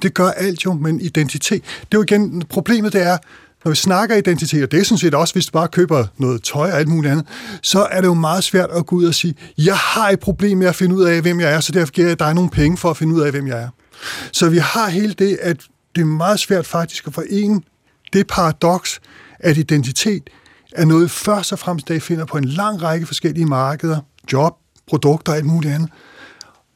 [0.03, 1.63] Det gør alt jo, men identitet.
[1.63, 3.19] Det er jo igen, problemet det er,
[3.65, 6.43] når vi snakker identitet, og det er sådan set også, hvis du bare køber noget
[6.43, 7.27] tøj og alt muligt andet,
[7.63, 10.59] så er det jo meget svært at gå ud og sige, jeg har et problem
[10.59, 12.77] med at finde ud af, hvem jeg er, så derfor giver jeg dig nogle penge
[12.77, 13.69] for at finde ud af, hvem jeg er.
[14.33, 15.57] Så vi har hele det, at
[15.95, 17.61] det er meget svært faktisk at forene
[18.13, 19.01] det paradoks,
[19.41, 20.31] at identitet
[20.73, 24.01] er noget først og fremmest, der finder på en lang række forskellige markeder,
[24.33, 24.55] job,
[24.89, 25.91] produkter og alt muligt andet,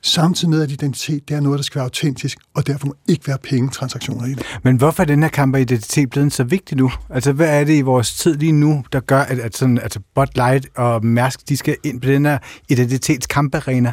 [0.02, 3.28] samtidig med, at identitet det er noget, der skal være autentisk, og derfor må ikke
[3.28, 4.42] være pengetransaktioner i det.
[4.62, 6.92] Men hvorfor er den her kamp af identitet blevet så vigtig nu?
[7.10, 10.00] Altså, hvad er det i vores tid lige nu, der gør, at, at sådan, altså
[10.14, 12.38] Bud Light og Mærsk, de skal ind på den her
[12.68, 13.92] identitetskamparena?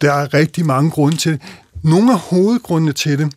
[0.00, 1.40] Der er rigtig mange grunde til det.
[1.82, 3.32] Nogle af hovedgrundene til det,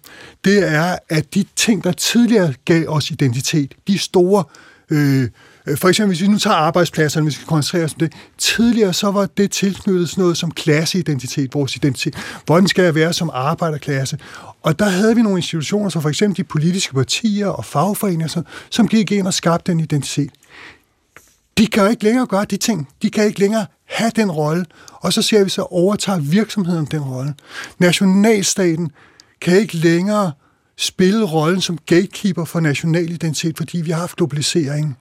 [0.45, 4.43] det er, at de ting, der tidligere gav os identitet, de store
[4.89, 5.29] Øh,
[5.67, 8.13] Øh, for eksempel, hvis vi nu tager arbejdspladserne, hvis vi koncentrerer os om det.
[8.37, 12.15] Tidligere så var det tilknyttet sådan noget som klasseidentitet, vores identitet.
[12.45, 14.17] Hvordan skal jeg være som arbejderklasse?
[14.63, 18.87] Og der havde vi nogle institutioner, som for eksempel de politiske partier og fagforeninger, som
[18.87, 20.31] gik ind og skabte den identitet.
[21.57, 22.89] De kan jo ikke længere gøre de ting.
[23.01, 24.65] De kan ikke længere have den rolle.
[24.91, 27.33] Og så ser vi så overtager virksomheden den rolle.
[27.79, 28.91] Nationalstaten
[29.41, 30.31] kan ikke længere
[30.77, 34.97] spille rollen som gatekeeper for national identitet, fordi vi har haft globalisering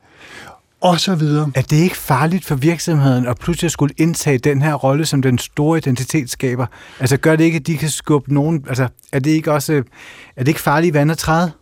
[0.84, 1.50] og så videre.
[1.54, 5.38] Er det ikke farligt for virksomheden at pludselig skulle indtage den her rolle som den
[5.38, 6.66] store identitetsskaber?
[7.00, 8.64] Altså gør det ikke, at de kan skubbe nogen...
[8.68, 9.72] Altså er det ikke også...
[10.36, 11.52] Er det ikke farligt vand at træde?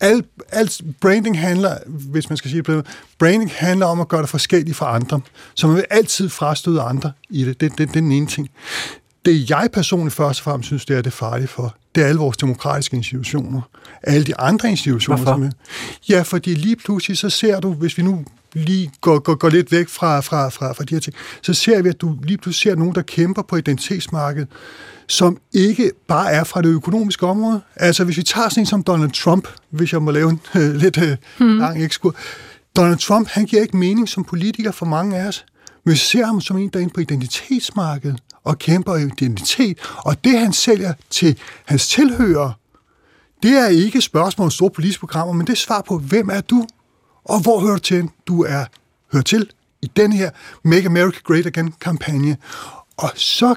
[0.00, 2.86] Alt, alt branding handler, hvis man skal sige det
[3.18, 5.20] branding handler om at gøre det forskelligt fra andre.
[5.54, 7.60] Så man vil altid frastøde andre i det.
[7.60, 8.48] Det, det, det er den ene ting.
[9.24, 12.18] Det jeg personligt først og fremmest synes, det er det farlige for, det er alle
[12.18, 13.60] vores demokratiske institutioner.
[14.02, 15.16] Alle de andre institutioner.
[15.16, 15.32] Hvorfor?
[15.32, 15.50] Som er,
[16.08, 19.72] ja, fordi lige pludselig så ser du, hvis vi nu lige går, går, går lidt
[19.72, 22.72] væk fra, fra, fra, fra de her ting, så ser vi, at du lige pludselig
[22.72, 24.48] ser nogen, der kæmper på identitetsmarkedet,
[25.08, 27.60] som ikke bare er fra det økonomiske område.
[27.76, 30.74] Altså, hvis vi tager sådan en som Donald Trump, hvis jeg må lave en øh,
[30.82, 31.58] lidt øh, hmm.
[31.58, 32.14] lang ekskur.
[32.76, 35.44] Donald Trump, han giver ikke mening som politiker for mange af os.
[35.84, 39.78] Men vi ser ham som en, der er inde på identitetsmarkedet og kæmper identitet.
[39.96, 42.52] Og det, han sælger til hans tilhørere,
[43.42, 46.40] det er ikke spørgsmål om store politiske programmer, men det er svar på, hvem er
[46.40, 46.66] du,
[47.24, 48.08] og hvor hører du til?
[48.26, 48.64] Du er
[49.12, 49.50] hører til
[49.82, 50.30] i den her
[50.64, 52.36] Make America Great Again-kampagne.
[52.96, 53.54] Og så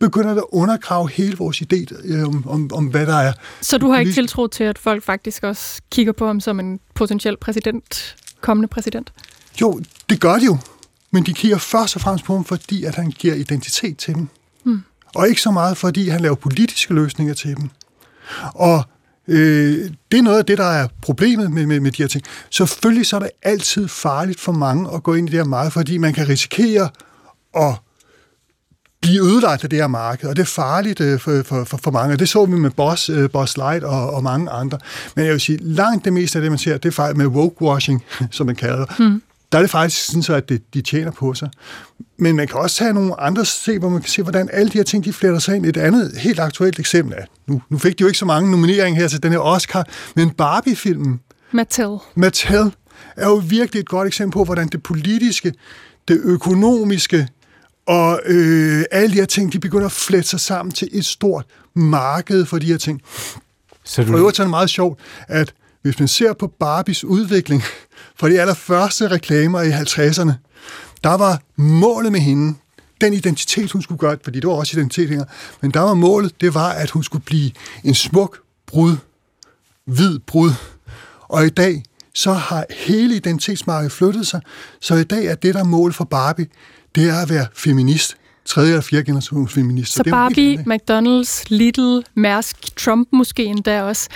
[0.00, 3.32] begynder det at undergrave hele vores idé øh, om, om, om, hvad der er.
[3.60, 6.80] Så du har ikke tiltro til, at folk faktisk også kigger på ham som en
[6.94, 9.12] potentiel præsident, kommende præsident?
[9.60, 10.58] Jo, det gør de jo.
[11.12, 14.28] Men de kigger først og fremmest på ham, fordi at han giver identitet til dem.
[14.64, 14.82] Hmm.
[15.14, 17.70] Og ikke så meget, fordi han laver politiske løsninger til dem.
[18.54, 18.84] Og
[19.28, 22.24] øh, det er noget af det, der er problemet med, med, med de her ting.
[22.50, 25.70] Selvfølgelig så er det altid farligt for mange at gå ind i det her marked,
[25.70, 26.88] fordi man kan risikere
[27.56, 27.74] at
[29.02, 31.90] blive ødelagt af det her marked, og det er farligt øh, for, for, for, for
[31.90, 32.16] mange.
[32.16, 34.78] Det så vi med Boss, øh, Boss Light og, og mange andre.
[35.16, 37.26] Men jeg vil sige, langt det meste af det, man ser, det er faktisk med
[37.26, 38.04] woke-washing,
[38.36, 38.96] som man kalder det.
[38.96, 39.22] Hmm.
[39.52, 41.50] Der er det faktisk sådan, så, at det, de tjener på sig.
[42.18, 44.78] Men man kan også tage nogle andre se, hvor man kan se, hvordan alle de
[44.78, 45.66] her ting, de fletter sig ind.
[45.66, 49.00] Et andet helt aktuelt eksempel er, nu, nu fik de jo ikke så mange nomineringer
[49.00, 49.86] her til den her Oscar,
[50.16, 51.20] men Barbie-filmen,
[51.52, 51.98] Mattel.
[52.14, 52.72] Mattel,
[53.16, 55.52] er jo virkelig et godt eksempel på, hvordan det politiske,
[56.08, 57.28] det økonomiske
[57.86, 61.46] og øh, alle de her ting, de begynder at flette sig sammen til et stort
[61.74, 63.00] marked for de her ting.
[63.84, 64.12] Så du...
[64.12, 67.62] Og øvrigt er det meget sjovt, at hvis man ser på Barbies udvikling
[68.18, 70.32] fra de allerførste reklamer i 50'erne,
[71.04, 72.54] der var målet med hende,
[73.00, 75.24] den identitet, hun skulle gøre, fordi det var også identitet her,
[75.60, 77.50] men der var målet, det var, at hun skulle blive
[77.84, 78.96] en smuk brud,
[79.84, 80.50] hvid brud.
[81.28, 81.82] Og i dag,
[82.14, 84.40] så har hele identitetsmarkedet flyttet sig,
[84.80, 86.46] så i dag er det, der er mål for Barbie,
[86.94, 88.16] det er at være feminist.
[88.44, 89.92] Tredje eller fjerde generations feminist.
[89.92, 94.08] Så det er Barbie, McDonald's, Lidl, Mærsk, Trump måske endda også.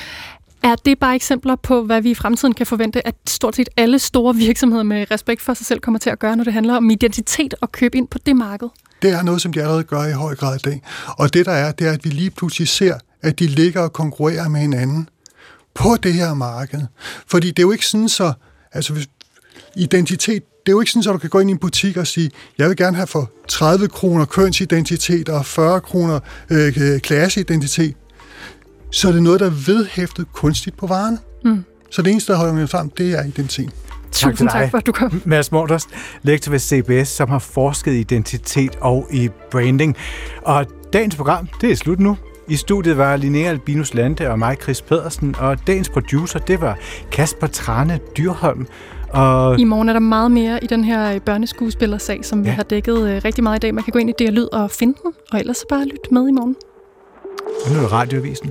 [0.66, 3.98] Er det bare eksempler på, hvad vi i fremtiden kan forvente, at stort set alle
[3.98, 6.90] store virksomheder med respekt for sig selv kommer til at gøre, når det handler om
[6.90, 8.68] identitet og købe ind på det marked?
[9.02, 10.82] Det er noget, som de allerede gør i høj grad i dag.
[11.08, 13.92] Og det der er, det er, at vi lige pludselig ser, at de ligger og
[13.92, 15.08] konkurrerer med hinanden
[15.74, 16.80] på det her marked.
[17.26, 18.32] Fordi det er jo ikke sådan så,
[18.72, 19.06] altså hvis
[19.76, 22.06] identitet, det er jo ikke sådan, at du kan gå ind i en butik og
[22.06, 27.96] sige, jeg vil gerne have for 30 kroner kønsidentitet og 40 kroner øh, klasseidentitet.
[28.91, 31.18] Så er det noget, der er vedhæftet kunstigt på varen.
[31.45, 31.64] Mm.
[31.91, 33.70] Så det eneste, der holder mig sammen, det er identitet.
[34.12, 35.22] Tusind tak, for at du kom.
[35.24, 35.87] Mads Morters,
[36.22, 39.97] lektor ved CBS, som har forsket i identitet og i branding.
[40.43, 42.16] Og dagens program, det er slut nu.
[42.49, 46.78] I studiet var Linnea Albinus Lande og mig, Chris Pedersen, og dagens producer, det var
[47.12, 48.66] Kasper Trane Dyrholm.
[49.11, 52.55] Og I morgen er der meget mere i den her øh, børneskuespillersag, som vi Ja.
[52.55, 53.74] har dækket øh, rigtig meget i dag.
[53.74, 56.14] Man kan gå ind i det lyd og finde den, og ellers så bare lytte
[56.14, 56.57] med i morgen.
[57.70, 58.51] nu er det radioavisen.